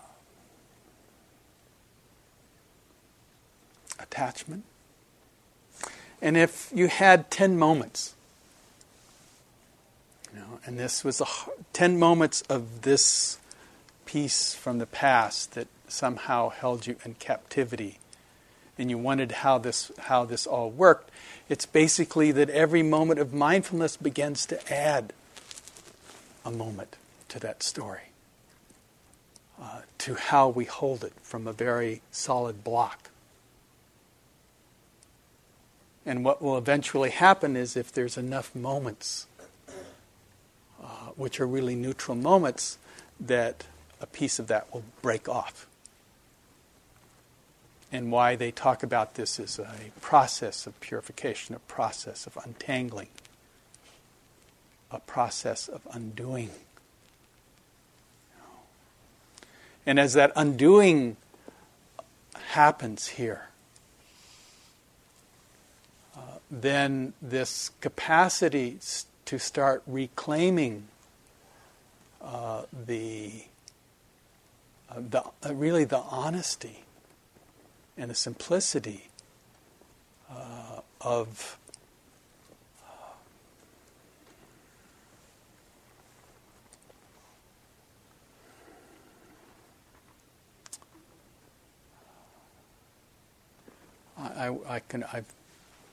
attachment. 4.01 4.65
And 6.21 6.37
if 6.37 6.71
you 6.75 6.89
had 6.89 7.31
10 7.31 7.59
moments, 7.59 8.15
you 10.33 10.41
know, 10.41 10.59
and 10.65 10.79
this 10.79 11.05
was 11.05 11.21
a, 11.21 11.27
10 11.73 11.99
moments 11.99 12.43
of 12.49 12.83
this 12.83 13.39
piece 14.15 14.55
from 14.55 14.79
the 14.79 14.87
past 14.87 15.55
that 15.55 15.67
somehow 15.89 16.49
held 16.49 16.87
you 16.87 16.95
in 17.05 17.15
captivity 17.15 17.99
and 18.79 18.89
you 18.89 18.97
wondered 18.97 19.33
how 19.33 19.59
this 19.59 19.91
how 19.99 20.25
this 20.25 20.47
all 20.47 20.71
worked 20.71 21.11
it's 21.49 21.67
basically 21.67 22.31
that 22.31 22.49
every 22.51 22.83
moment 22.83 23.19
of 23.19 23.35
mindfulness 23.35 23.97
begins 23.97 24.47
to 24.47 24.73
add 24.73 25.13
a 26.45 26.51
moment 26.53 26.97
to 27.29 27.41
that 27.41 27.61
story 27.61 28.11
uh, 29.61 29.81
to 29.99 30.15
how 30.15 30.49
we 30.49 30.65
hold 30.65 31.03
it 31.03 31.13
from 31.23 31.47
a 31.47 31.53
very 31.53 32.01
solid 32.11 32.63
block. 32.63 33.11
And 36.07 36.25
what 36.25 36.43
will 36.43 36.59
eventually 36.59 37.11
happen 37.11 37.57
is 37.57 37.77
if 37.77 37.91
there's 37.91 38.19
enough 38.19 38.55
moments 38.55 39.27
uh, 40.83 40.87
which 41.17 41.41
are 41.41 41.47
really 41.47 41.75
neutral 41.75 42.17
moments 42.17 42.79
that 43.19 43.65
a 44.01 44.07
piece 44.07 44.39
of 44.39 44.47
that 44.49 44.73
will 44.73 44.85
break 45.03 45.29
off. 45.29 45.67
And 47.93 48.11
why 48.11 48.35
they 48.35 48.51
talk 48.51 48.83
about 48.83 49.15
this 49.15 49.39
as 49.39 49.59
a 49.59 49.93
process 50.01 50.67
of 50.67 50.79
purification, 50.81 51.55
a 51.55 51.61
process 51.61 52.27
of 52.27 52.37
untangling, 52.45 53.09
a 54.91 54.99
process 55.01 55.69
of 55.69 55.87
undoing. 55.93 56.51
And 59.87 60.01
as 60.01 60.15
that 60.15 60.33
undoing 60.35 61.17
happens 62.35 63.09
here, 63.09 63.49
uh, 66.17 66.21
then 66.51 67.13
this 67.21 67.71
capacity 67.81 68.79
to 69.27 69.39
start 69.39 69.83
reclaiming 69.87 70.89
uh, 72.23 72.63
the 72.87 73.45
the, 74.97 75.23
uh, 75.45 75.55
really 75.55 75.85
the 75.85 75.99
honesty 75.99 76.85
and 77.97 78.11
the 78.11 78.15
simplicity 78.15 79.09
uh, 80.31 80.81
of 81.01 81.59
I, 94.17 94.57
I 94.67 94.81
can. 94.81 95.05
I've, 95.05 95.27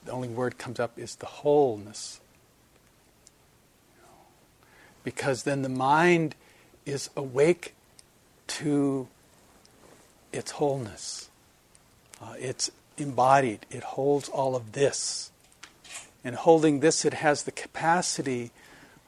the 0.05 0.11
only 0.11 0.27
word 0.27 0.57
comes 0.57 0.79
up 0.79 0.97
is 0.97 1.15
the 1.15 1.25
wholeness, 1.25 2.19
because 5.03 5.43
then 5.43 5.61
the 5.61 5.69
mind 5.69 6.35
is 6.85 7.09
awake 7.15 7.73
to 8.59 9.07
its 10.33 10.51
wholeness. 10.51 11.29
Uh, 12.21 12.33
it's 12.37 12.69
embodied, 12.97 13.65
it 13.71 13.83
holds 13.83 14.27
all 14.29 14.55
of 14.55 14.73
this. 14.73 15.31
And 16.23 16.35
holding 16.35 16.81
this, 16.81 17.05
it 17.05 17.15
has 17.15 17.43
the 17.43 17.51
capacity. 17.51 18.51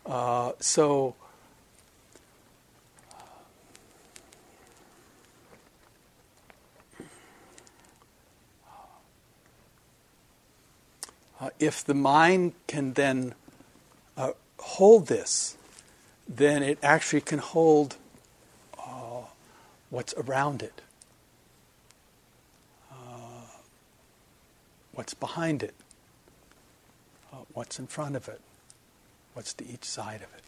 Uh, 0.06 0.54
so, 0.60 1.16
uh, 11.40 11.50
if 11.60 11.84
the 11.84 11.94
mind 11.94 12.54
can 12.68 12.94
then 12.94 13.36
uh, 14.18 14.32
hold 14.60 15.08
this, 15.08 15.58
then 16.28 16.64
it 16.64 16.80
actually 16.82 17.22
can 17.22 17.40
hold 17.40 17.98
what's 19.94 20.16
around 20.16 20.64
it, 20.64 20.82
uh, 22.92 23.46
what's 24.92 25.14
behind 25.14 25.62
it, 25.62 25.76
uh, 27.32 27.36
what's 27.54 27.78
in 27.78 27.86
front 27.86 28.16
of 28.16 28.28
it, 28.28 28.42
what's 29.36 29.54
to 29.54 29.64
each 29.72 29.84
side 29.84 30.22
of 30.24 30.34
it. 30.34 30.44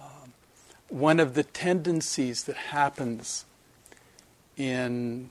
Um, 0.00 0.32
one 0.88 1.20
of 1.20 1.34
the 1.34 1.42
tendencies 1.42 2.44
that 2.44 2.56
happens 2.56 3.44
in 4.56 5.30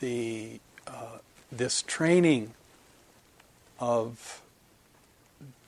the 0.00 0.60
uh, 0.86 1.20
this 1.50 1.80
training 1.80 2.52
of 3.80 4.42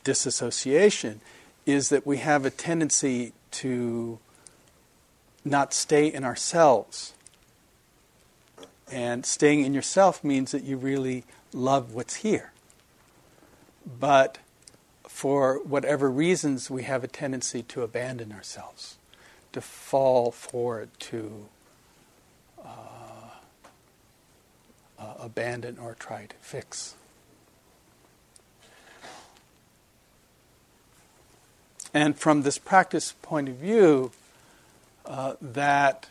disassociation 0.05 1.23
is 1.67 1.89
that 1.91 2.07
we 2.07 2.19
have 2.19 2.45
a 2.45 2.51
tendency 2.51 3.33
to 3.51 4.19
not 5.45 5.73
stay 5.73 6.07
in 6.07 6.25
ourselves. 6.25 7.15
And 8.91 9.25
staying 9.25 9.65
in 9.65 9.75
yourself 9.75 10.25
means 10.25 10.53
that 10.53 10.65
you 10.65 10.77
really 10.77 11.25
love 11.53 11.95
what's 11.95 12.17
here. 12.17 12.53
But 13.99 14.39
for 15.09 15.61
whatever 15.65 16.11
reasons, 16.11 16.71
we 16.71 16.85
have 16.85 17.05
a 17.05 17.09
tendency 17.09 17.63
to 17.65 17.83
abandon 17.83 18.33
ourselves, 18.33 18.97
to 19.53 19.61
fall 19.61 20.31
forward, 20.31 20.89
to 21.01 21.49
uh, 22.65 22.69
uh, 24.99 25.15
abandon 25.19 25.79
or 25.79 25.95
try 25.95 26.27
to 26.27 26.37
fix. 26.41 26.95
And 31.93 32.17
from 32.17 32.43
this 32.43 32.59
practice 32.59 33.15
point 33.21 33.49
of 33.49 33.57
view, 33.57 34.13
uh, 35.07 35.35
that 35.41 36.09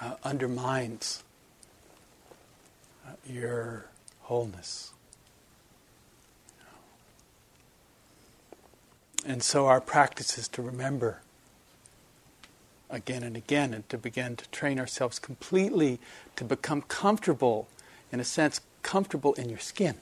uh, 0.00 0.14
undermines 0.22 1.24
uh, 3.04 3.12
your 3.28 3.86
wholeness. 4.20 4.92
And 9.24 9.42
so 9.42 9.66
our 9.66 9.80
practice 9.80 10.38
is 10.38 10.46
to 10.48 10.62
remember 10.62 11.22
again 12.90 13.22
and 13.22 13.36
again 13.36 13.74
and 13.74 13.88
to 13.88 13.98
begin 13.98 14.36
to 14.36 14.48
train 14.50 14.78
ourselves 14.78 15.18
completely 15.18 15.98
to 16.36 16.44
become 16.44 16.82
comfortable, 16.82 17.68
in 18.12 18.20
a 18.20 18.24
sense, 18.24 18.60
comfortable 18.82 19.34
in 19.34 19.48
your 19.48 19.58
skin. 19.58 19.96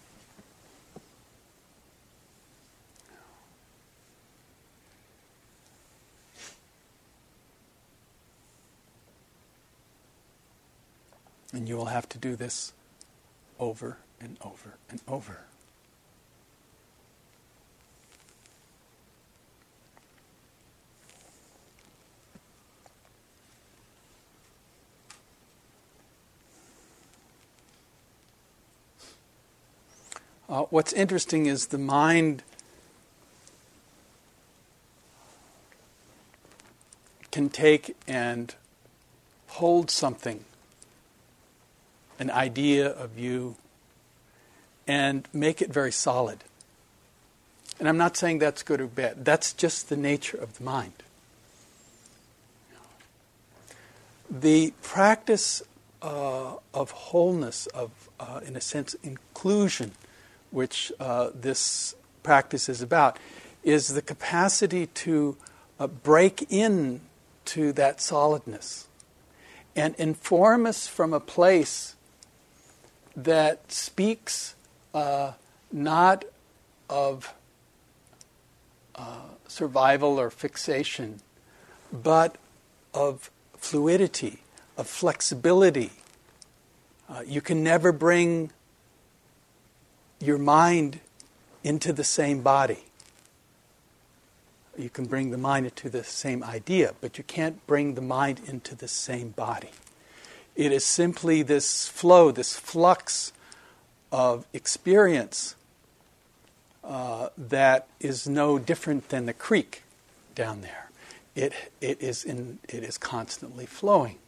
And 11.53 11.69
you 11.69 11.77
will 11.77 11.87
have 11.87 12.09
to 12.09 12.19
do 12.19 12.35
this 12.35 12.73
over 13.61 13.99
and 14.21 14.37
over 14.43 14.75
and 14.91 15.01
over. 15.07 15.45
Uh, 30.49 30.63
what's 30.65 30.93
interesting 30.93 31.47
is 31.47 31.69
the 31.69 31.79
mind 31.79 32.43
can 37.31 37.49
take 37.49 37.97
and 38.07 38.55
hold 39.49 39.91
something, 39.91 40.45
an 42.19 42.31
idea 42.31 42.89
of 42.89 43.19
you, 43.19 43.57
and 44.87 45.27
make 45.33 45.63
it 45.63 45.73
very 45.73 45.91
solid. 45.91 46.45
And 47.81 47.89
I'm 47.89 47.97
not 47.97 48.17
saying 48.17 48.39
that's 48.39 48.63
good 48.63 48.81
or 48.81 48.87
bad, 48.87 49.25
that's 49.25 49.53
just 49.53 49.89
the 49.89 49.97
nature 49.97 50.37
of 50.37 50.59
the 50.59 50.65
mind. 50.65 50.93
The 54.31 54.75
practice 54.83 55.63
uh, 56.03 56.57
of 56.75 56.91
wholeness, 56.91 57.67
of, 57.69 57.91
uh, 58.21 58.41
in 58.47 58.57
a 58.57 58.61
sense, 58.61 58.95
inclusion, 59.03 59.93
which 60.55 60.93
uh, 61.01 61.31
this 61.35 61.97
practice 62.23 62.69
is 62.69 62.81
about, 62.81 63.19
is 63.65 63.89
the 63.89 64.03
capacity 64.03 64.87
to 64.87 65.37
uh, 65.81 65.87
break 65.89 66.47
in 66.49 67.01
to 67.45 67.73
that 67.73 68.01
solidness 68.01 68.87
and 69.75 69.95
inform 69.97 70.65
us 70.65 70.87
from 70.87 71.13
a 71.13 71.19
place 71.19 71.97
that 73.17 73.73
speaks 73.73 74.55
uh, 74.95 75.33
not 75.73 76.25
of 76.89 77.35
uh, 78.95 79.23
survival 79.49 80.21
or 80.21 80.31
fixation, 80.31 81.21
but 81.93 82.37
of 82.93 83.31
fluidity, 83.57 84.39
of 84.77 84.87
flexibility. 84.87 85.91
Uh, 87.09 87.23
you 87.27 87.41
can 87.41 87.65
never 87.65 87.91
bring 87.91 88.53
your 90.25 90.39
mind 90.39 91.01
into 91.63 91.93
the 91.93 92.05
same 92.05 92.43
body. 92.43 92.85
You 94.77 94.91
can 94.91 95.07
bring 95.07 95.31
the 95.31 95.39
mind 95.39 95.67
into 95.67 95.89
the 95.89 96.03
same 96.03 96.43
idea, 96.43 96.95
but 97.01 97.17
you 97.19 97.25
can't 97.25 97.65
bring 97.67 97.95
the 97.95 98.01
mind 98.01 98.41
into 98.47 98.75
the 98.75 98.89
same 98.89 99.31
body. 99.31 99.71
It 100.57 100.73
is 100.73 100.85
simply 100.85 101.43
this 101.43 101.89
flow, 101.89 102.31
this 102.31 102.57
flux 102.57 103.33
of 104.11 104.47
experience 104.53 105.55
uh, 106.83 107.29
that 107.37 107.87
is 108.01 108.29
no 108.29 108.59
different 108.59 109.09
than 109.09 109.27
the 109.27 109.33
creek 109.33 109.83
down 110.35 110.61
there. 110.61 110.91
It, 111.35 111.53
it, 111.81 112.01
is 112.01 112.25
in, 112.25 112.59
it 112.69 112.85
is 112.85 112.99
constantly 112.99 113.67
flowing. 113.67 114.19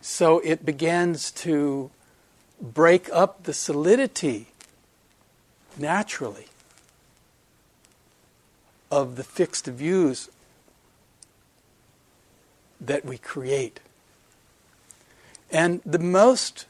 So 0.00 0.38
it 0.40 0.64
begins 0.64 1.30
to 1.32 1.90
break 2.60 3.10
up 3.12 3.44
the 3.44 3.52
solidity 3.52 4.48
naturally 5.78 6.46
of 8.90 9.16
the 9.16 9.24
fixed 9.24 9.66
views 9.66 10.30
that 12.80 13.04
we 13.04 13.18
create. 13.18 13.80
And 15.50 15.80
the 15.84 15.98
most 15.98 16.66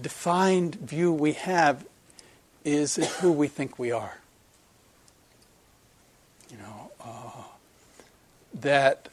defined 0.00 0.76
view 0.76 1.12
we 1.12 1.32
have 1.32 1.86
is 2.64 2.96
who 3.20 3.32
we 3.32 3.48
think 3.48 3.78
we 3.78 3.92
are. 3.92 4.18
You 6.50 6.58
know, 6.58 6.90
uh, 7.00 7.42
that 8.54 9.08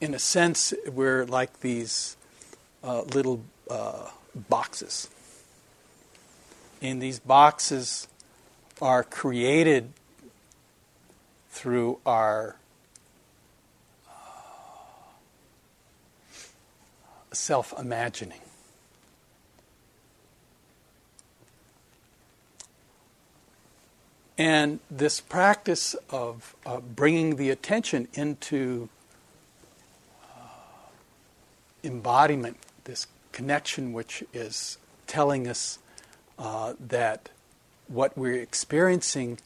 in 0.00 0.14
a 0.14 0.18
sense 0.18 0.72
we're 0.90 1.24
like 1.26 1.60
these 1.60 2.16
uh, 2.82 3.02
little 3.02 3.42
uh, 3.70 4.10
boxes 4.48 5.08
and 6.80 7.00
these 7.00 7.18
boxes 7.18 8.08
are 8.80 9.04
created 9.04 9.92
through 11.50 11.98
our 12.06 12.56
uh, 14.08 14.12
self 17.32 17.74
imagining. 17.78 18.40
And 24.38 24.80
this 24.90 25.20
practice 25.20 25.94
of 26.08 26.56
uh, 26.64 26.80
bringing 26.80 27.36
the 27.36 27.50
attention 27.50 28.08
into 28.14 28.88
uh, 30.24 30.38
embodiment, 31.84 32.56
this 32.84 33.06
connection 33.32 33.92
which 33.92 34.24
is 34.32 34.78
telling 35.06 35.46
us 35.46 35.78
uh, 36.40 36.72
that 36.80 37.28
what 37.86 38.16
we're 38.16 38.40
experiencing 38.40 39.38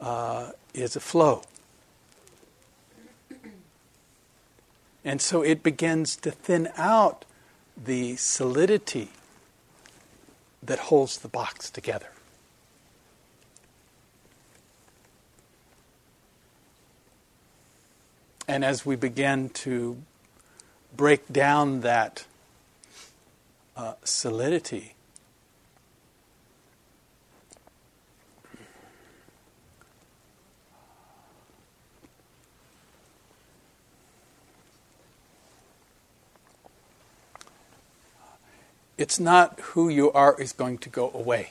uh, 0.00 0.50
is 0.74 0.96
a 0.96 1.00
flow. 1.00 1.42
And 5.04 5.20
so 5.20 5.42
it 5.42 5.62
begins 5.62 6.16
to 6.16 6.30
thin 6.30 6.68
out 6.76 7.24
the 7.76 8.16
solidity 8.16 9.10
that 10.62 10.78
holds 10.78 11.18
the 11.18 11.28
box 11.28 11.70
together. 11.70 12.08
And 18.48 18.64
as 18.64 18.84
we 18.84 18.96
begin 18.96 19.48
to 19.50 19.96
break 20.96 21.32
down 21.32 21.80
that 21.80 22.26
uh, 23.76 23.94
solidity, 24.04 24.94
it's 39.02 39.18
not 39.18 39.58
who 39.58 39.88
you 39.88 40.12
are 40.12 40.40
is 40.40 40.52
going 40.52 40.78
to 40.78 40.88
go 40.88 41.10
away. 41.12 41.50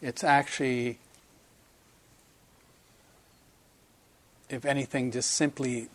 It's 0.00 0.22
actually, 0.22 0.98
if 4.48 4.64
anything, 4.64 5.10
just 5.10 5.32
simply 5.32 5.88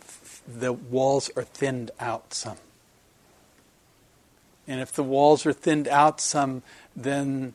the 0.46 0.74
walls 0.74 1.32
are 1.38 1.44
thinned 1.44 1.92
out 2.02 2.34
some. 2.34 2.58
And 4.68 4.82
if 4.82 4.92
the 4.92 5.04
walls 5.04 5.46
are 5.46 5.54
thinned 5.54 5.88
out 5.88 6.20
some, 6.20 6.64
then 6.94 7.54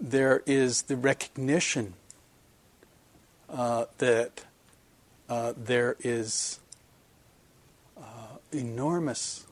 there 0.00 0.42
is 0.44 0.82
the 0.82 0.96
recognition 0.96 1.94
uh, 3.48 3.84
that 3.98 4.44
uh, 5.28 5.52
there 5.56 5.94
is 6.00 6.58
uh, 7.96 8.38
enormous, 8.50 9.46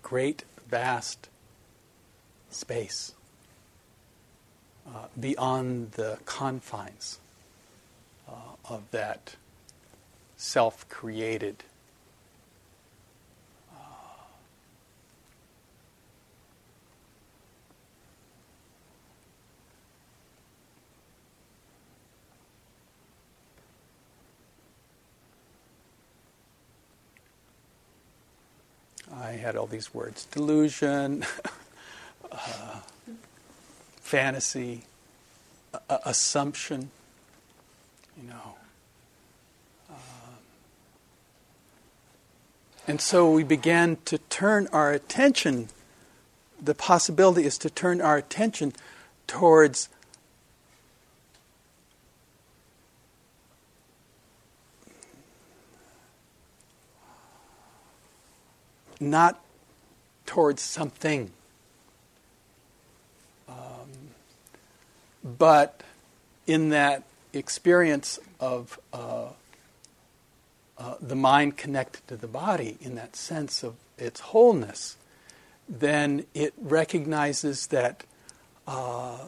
great 0.00 0.44
vast 0.68 1.28
space 2.50 3.12
uh, 4.86 5.06
beyond 5.18 5.92
the 5.92 6.18
confines 6.24 7.18
uh, 8.28 8.32
of 8.68 8.90
that 8.90 9.36
self 10.36 10.88
created 10.88 11.64
I 29.24 29.32
had 29.54 29.60
all 29.60 29.66
these 29.66 29.94
words 29.94 30.24
delusion, 30.26 31.24
uh, 32.32 32.80
fantasy, 34.00 34.82
uh, 35.88 35.98
assumption, 36.04 36.90
you 38.20 38.28
know. 38.28 38.56
Um, 39.88 39.96
and 42.88 43.00
so 43.00 43.30
we 43.30 43.44
began 43.44 43.96
to 44.06 44.18
turn 44.18 44.66
our 44.72 44.90
attention, 44.90 45.68
the 46.60 46.74
possibility 46.74 47.44
is 47.44 47.56
to 47.58 47.70
turn 47.70 48.00
our 48.00 48.16
attention 48.16 48.72
towards 49.28 49.88
not 59.00 59.40
towards 60.26 60.62
something, 60.62 61.30
um, 63.48 63.88
but 65.22 65.82
in 66.46 66.70
that 66.70 67.02
experience 67.32 68.18
of 68.40 68.78
uh, 68.92 69.28
uh, 70.78 70.94
the 71.00 71.14
mind 71.14 71.56
connected 71.56 72.06
to 72.08 72.16
the 72.16 72.26
body, 72.26 72.76
in 72.80 72.94
that 72.94 73.16
sense 73.16 73.62
of 73.62 73.74
its 73.98 74.20
wholeness, 74.20 74.96
then 75.68 76.24
it 76.34 76.52
recognizes 76.60 77.68
that 77.68 78.04
uh, 78.66 79.18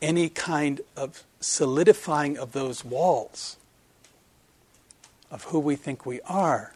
any 0.00 0.28
kind 0.28 0.80
of 0.96 1.24
solidifying 1.40 2.38
of 2.38 2.52
those 2.52 2.84
walls 2.84 3.56
of 5.30 5.44
who 5.44 5.58
we 5.58 5.76
think 5.76 6.06
we 6.06 6.20
are 6.22 6.75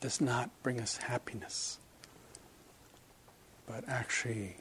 does 0.00 0.20
not 0.20 0.50
bring 0.62 0.80
us 0.80 0.96
happiness, 0.96 1.78
but 3.66 3.84
actually, 3.88 4.56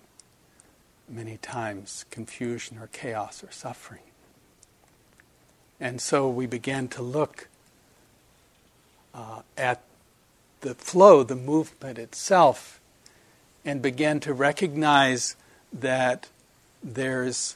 many 1.07 1.37
times, 1.37 2.05
confusion 2.11 2.77
or 2.77 2.87
chaos 2.87 3.43
or 3.43 3.51
suffering. 3.51 4.01
And 5.79 6.01
so 6.01 6.29
we 6.29 6.45
began 6.45 6.87
to 6.89 7.01
look 7.01 7.47
uh, 9.13 9.41
at 9.57 9.81
the 10.61 10.75
flow, 10.75 11.23
the 11.23 11.35
movement 11.35 11.97
itself, 11.97 12.79
and 13.63 13.81
began 13.81 14.19
to 14.21 14.33
recognize 14.33 15.35
that 15.71 16.27
there's 16.83 17.55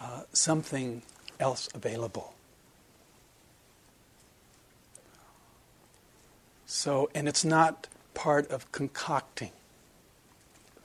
uh, 0.00 0.22
something 0.32 1.02
else 1.40 1.68
available. 1.74 2.34
So, 6.70 7.08
and 7.14 7.26
it's 7.26 7.46
not 7.46 7.88
part 8.12 8.50
of 8.50 8.70
concocting. 8.72 9.52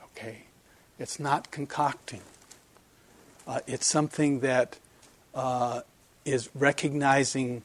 Okay? 0.05 0.43
It's 0.97 1.19
not 1.19 1.51
concocting. 1.51 2.21
Uh, 3.45 3.59
it's 3.67 3.85
something 3.85 4.39
that 4.39 4.79
uh, 5.35 5.81
is 6.23 6.49
recognizing, 6.55 7.63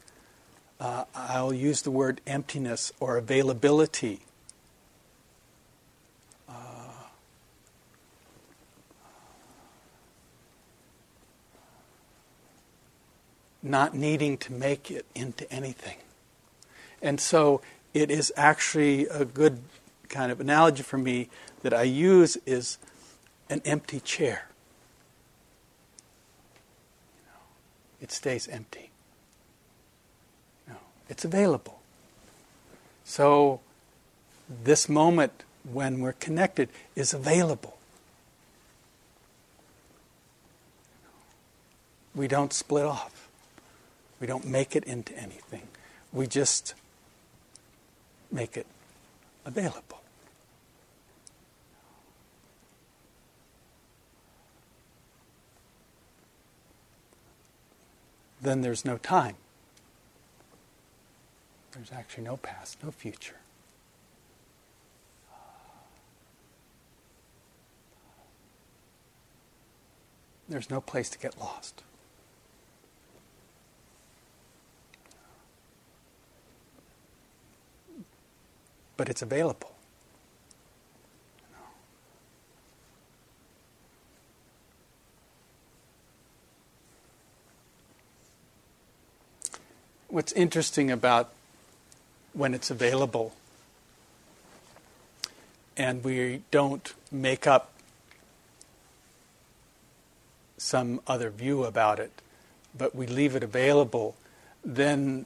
uh, 0.80 1.04
I'll 1.14 1.52
use 1.52 1.82
the 1.82 1.92
word 1.92 2.20
emptiness 2.26 2.90
or 2.98 3.18
availability. 3.18 4.22
Uh, 6.48 6.52
not 13.62 13.94
needing 13.94 14.36
to 14.38 14.52
make 14.52 14.90
it 14.90 15.06
into 15.14 15.50
anything. 15.52 15.98
And 17.00 17.20
so 17.20 17.60
it 18.00 18.10
is 18.10 18.32
actually 18.36 19.06
a 19.06 19.24
good 19.24 19.60
kind 20.08 20.32
of 20.32 20.40
analogy 20.40 20.82
for 20.82 20.98
me 20.98 21.28
that 21.62 21.74
I 21.74 21.82
use 21.82 22.36
is 22.46 22.78
an 23.50 23.60
empty 23.64 24.00
chair. 24.00 24.48
it 28.00 28.12
stays 28.12 28.48
empty. 28.48 28.90
it's 31.08 31.24
available. 31.24 31.80
So 33.04 33.60
this 34.62 34.88
moment 34.88 35.44
when 35.64 36.00
we're 36.00 36.12
connected 36.12 36.68
is 36.94 37.14
available. 37.14 37.78
We 42.14 42.28
don't 42.28 42.52
split 42.52 42.84
off. 42.84 43.28
We 44.20 44.26
don't 44.26 44.46
make 44.46 44.76
it 44.76 44.84
into 44.84 45.16
anything. 45.18 45.68
We 46.12 46.26
just 46.26 46.74
make 48.30 48.56
it 48.56 48.66
available. 49.44 50.00
Then 58.40 58.60
there's 58.60 58.84
no 58.84 58.98
time. 58.98 59.34
There's 61.72 61.92
actually 61.92 62.24
no 62.24 62.36
past, 62.36 62.82
no 62.82 62.90
future. 62.90 63.36
There's 70.48 70.70
no 70.70 70.80
place 70.80 71.10
to 71.10 71.18
get 71.18 71.38
lost. 71.38 71.82
But 78.98 79.08
it's 79.08 79.22
available. 79.22 79.72
What's 90.08 90.32
interesting 90.32 90.90
about 90.90 91.32
when 92.32 92.52
it's 92.52 92.70
available 92.70 93.34
and 95.76 96.02
we 96.02 96.42
don't 96.50 96.92
make 97.12 97.46
up 97.46 97.70
some 100.56 101.00
other 101.06 101.30
view 101.30 101.62
about 101.62 102.00
it, 102.00 102.10
but 102.76 102.96
we 102.96 103.06
leave 103.06 103.36
it 103.36 103.44
available, 103.44 104.16
then 104.64 105.24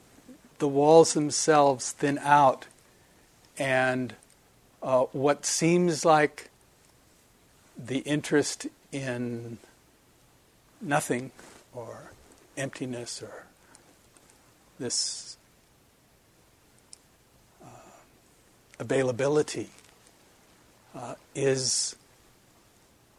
the 0.59 0.67
walls 0.67 1.13
themselves 1.13 1.91
thin 1.91 2.19
out, 2.19 2.67
and 3.57 4.15
uh, 4.81 5.03
what 5.11 5.45
seems 5.45 6.05
like 6.05 6.49
the 7.77 7.99
interest 7.99 8.67
in 8.91 9.57
nothing 10.81 11.31
or 11.73 12.11
emptiness 12.57 13.21
or 13.21 13.45
this 14.79 15.37
uh, 17.63 17.67
availability 18.79 19.69
uh, 20.95 21.15
is 21.33 21.95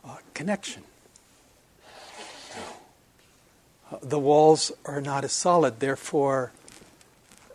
uh, 0.04 0.16
connection. 0.34 0.82
Uh, 3.90 3.96
the 4.02 4.18
walls 4.18 4.72
are 4.84 5.00
not 5.00 5.24
as 5.24 5.32
solid, 5.32 5.80
therefore, 5.80 6.52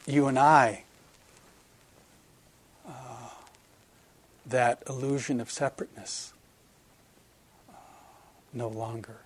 you 0.05 0.27
and 0.27 0.37
I, 0.37 0.83
that 4.49 4.81
illusion 4.89 5.39
of 5.39 5.51
separateness 5.51 6.33
uh, 7.69 7.73
no 8.53 8.67
longer 8.67 9.21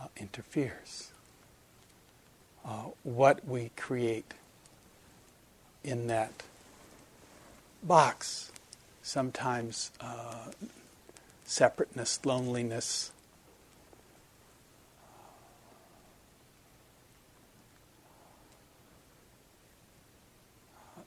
uh, 0.00 0.06
interferes. 0.16 1.12
Uh, 2.64 2.86
what 3.04 3.46
we 3.46 3.70
create 3.76 4.34
in 5.84 6.08
that 6.08 6.42
box, 7.82 8.52
sometimes 9.02 9.92
uh, 10.00 10.50
separateness, 11.44 12.20
loneliness, 12.24 13.12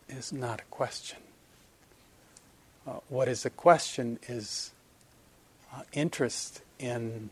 is 0.10 0.32
not 0.32 0.62
a 0.62 0.66
question. 0.66 1.23
Uh, 2.86 3.00
what 3.08 3.30
is 3.30 3.46
a 3.46 3.50
question 3.50 4.20
is 4.28 4.72
uh, 5.74 5.84
interest 5.94 6.62
in 6.80 7.30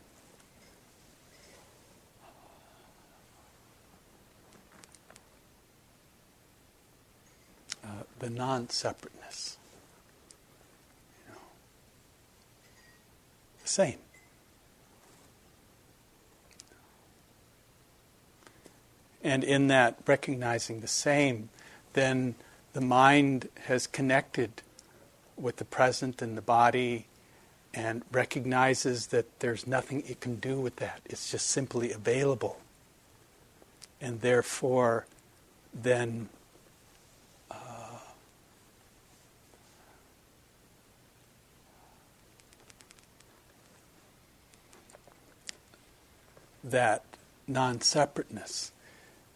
uh, 7.84 7.88
the 8.18 8.30
non 8.30 8.70
separateness. 8.70 9.58
You 11.26 11.34
know, 11.34 11.40
the 13.62 13.68
same. 13.68 13.98
And 19.22 19.44
in 19.44 19.68
that, 19.68 19.98
recognizing 20.06 20.80
the 20.80 20.88
same, 20.88 21.50
then 21.92 22.36
the 22.72 22.80
mind 22.80 23.50
has 23.66 23.86
connected 23.86 24.62
with 25.36 25.56
the 25.56 25.64
present 25.64 26.22
and 26.22 26.36
the 26.36 26.42
body 26.42 27.06
and 27.74 28.02
recognizes 28.12 29.08
that 29.08 29.40
there's 29.40 29.66
nothing 29.66 30.02
it 30.06 30.20
can 30.20 30.36
do 30.36 30.60
with 30.60 30.76
that. 30.76 31.00
It's 31.06 31.30
just 31.30 31.46
simply 31.46 31.92
available. 31.92 32.58
And 34.00 34.20
therefore, 34.20 35.06
then 35.72 36.28
uh, 37.50 37.56
that 46.62 47.04
non 47.46 47.80
separateness 47.80 48.72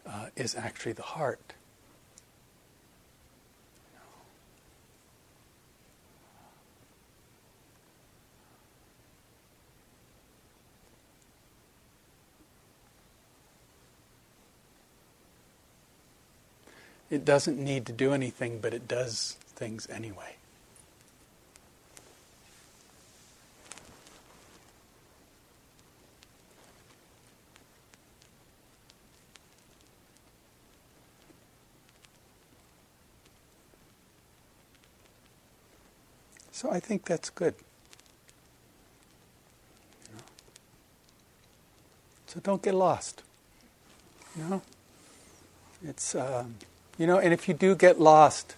uh, 0.06 0.26
is 0.36 0.54
actually 0.54 0.92
the 0.92 1.02
heart. 1.02 1.54
It 17.08 17.24
doesn't 17.24 17.58
need 17.58 17.86
to 17.86 17.92
do 17.92 18.12
anything, 18.12 18.58
but 18.58 18.74
it 18.74 18.88
does 18.88 19.36
things 19.54 19.88
anyway. 19.88 20.34
So 36.50 36.70
I 36.70 36.80
think 36.80 37.04
that's 37.04 37.30
good. 37.30 37.54
So 42.26 42.40
don't 42.40 42.62
get 42.62 42.74
lost. 42.74 43.22
You 44.36 44.44
know, 44.44 44.62
it's. 45.84 46.14
Um, 46.14 46.56
you 46.98 47.06
know, 47.06 47.18
and 47.18 47.32
if 47.32 47.48
you 47.48 47.54
do 47.54 47.74
get 47.74 48.00
lost, 48.00 48.54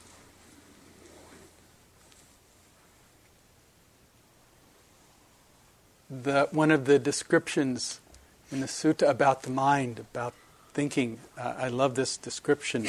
the, 6.09 6.49
one 6.53 6.71
of 6.71 6.85
the 6.85 6.99
descriptions 6.99 8.01
in 8.51 8.61
the 8.61 8.67
sutta 8.67 9.09
about 9.09 9.43
the 9.43 9.51
mind, 9.51 9.99
about 9.99 10.35
thinking, 10.73 11.19
uh, 11.37 11.55
I 11.59 11.69
love 11.69 11.95
this 11.95 12.17
description, 12.17 12.89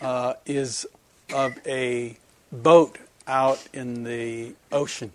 uh, 0.00 0.34
is 0.46 0.86
of 1.34 1.58
a 1.66 2.16
boat 2.50 2.98
out 3.26 3.66
in 3.72 4.04
the 4.04 4.54
ocean. 4.70 5.12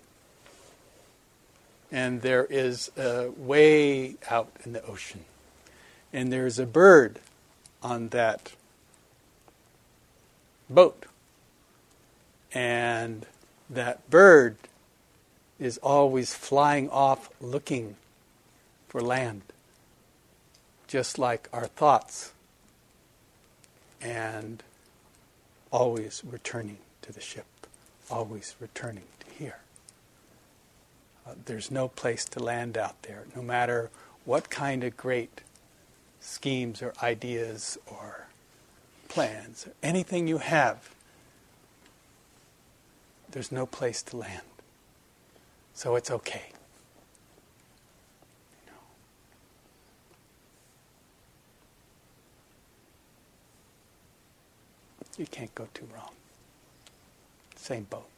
And 1.90 2.20
there 2.20 2.44
is 2.44 2.90
a 2.98 3.30
way 3.30 4.16
out 4.30 4.50
in 4.64 4.74
the 4.74 4.84
ocean. 4.84 5.24
And 6.12 6.32
there's 6.32 6.58
a 6.58 6.66
bird 6.66 7.20
on 7.82 8.08
that 8.08 8.52
boat. 10.68 11.06
And 12.52 13.26
that 13.68 14.08
bird 14.10 14.56
is 15.58 15.78
always 15.78 16.34
flying 16.34 16.88
off 16.90 17.30
looking 17.40 17.96
for 18.88 19.00
land, 19.00 19.42
just 20.86 21.18
like 21.18 21.48
our 21.52 21.66
thoughts, 21.66 22.32
and 24.00 24.62
always 25.70 26.22
returning 26.24 26.78
to 27.02 27.12
the 27.12 27.20
ship, 27.20 27.46
always 28.10 28.54
returning 28.60 29.04
to 29.20 29.26
here. 29.34 29.58
Uh, 31.26 31.34
there's 31.44 31.70
no 31.70 31.88
place 31.88 32.24
to 32.24 32.42
land 32.42 32.78
out 32.78 33.02
there, 33.02 33.24
no 33.36 33.42
matter 33.42 33.90
what 34.24 34.48
kind 34.48 34.84
of 34.84 34.96
great 34.96 35.42
schemes 36.20 36.80
or 36.80 36.94
ideas 37.02 37.76
or 37.86 38.27
plans, 39.08 39.66
or 39.66 39.72
anything 39.82 40.28
you 40.28 40.38
have, 40.38 40.94
there's 43.30 43.50
no 43.50 43.66
place 43.66 44.02
to 44.02 44.16
land. 44.16 44.42
So 45.74 45.96
it's 45.96 46.10
okay. 46.10 46.50
You, 48.66 48.72
you 55.18 55.26
can't 55.26 55.54
go 55.54 55.68
too 55.74 55.88
wrong. 55.94 56.12
Same 57.56 57.84
boat. 57.84 58.08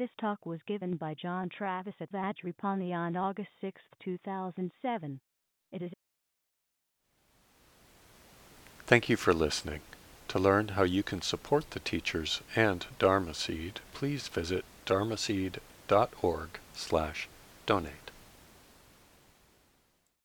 This 0.00 0.08
talk 0.18 0.46
was 0.46 0.60
given 0.66 0.96
by 0.96 1.12
John 1.12 1.50
Travis 1.50 1.92
at 2.00 2.10
Vajrapani 2.10 2.94
on 2.94 3.16
August 3.16 3.50
6, 3.60 3.82
2007. 4.02 5.20
It 5.72 5.82
is 5.82 5.90
Thank 8.86 9.10
you 9.10 9.18
for 9.18 9.34
listening. 9.34 9.82
To 10.28 10.38
learn 10.38 10.68
how 10.68 10.84
you 10.84 11.02
can 11.02 11.20
support 11.20 11.72
the 11.72 11.80
teachers 11.80 12.40
and 12.56 12.86
Dharma 12.98 13.34
Seed, 13.34 13.80
please 13.92 14.26
visit 14.28 14.64
dharmaseed.org 14.86 16.48
slash 16.72 17.28
donate. 17.66 18.09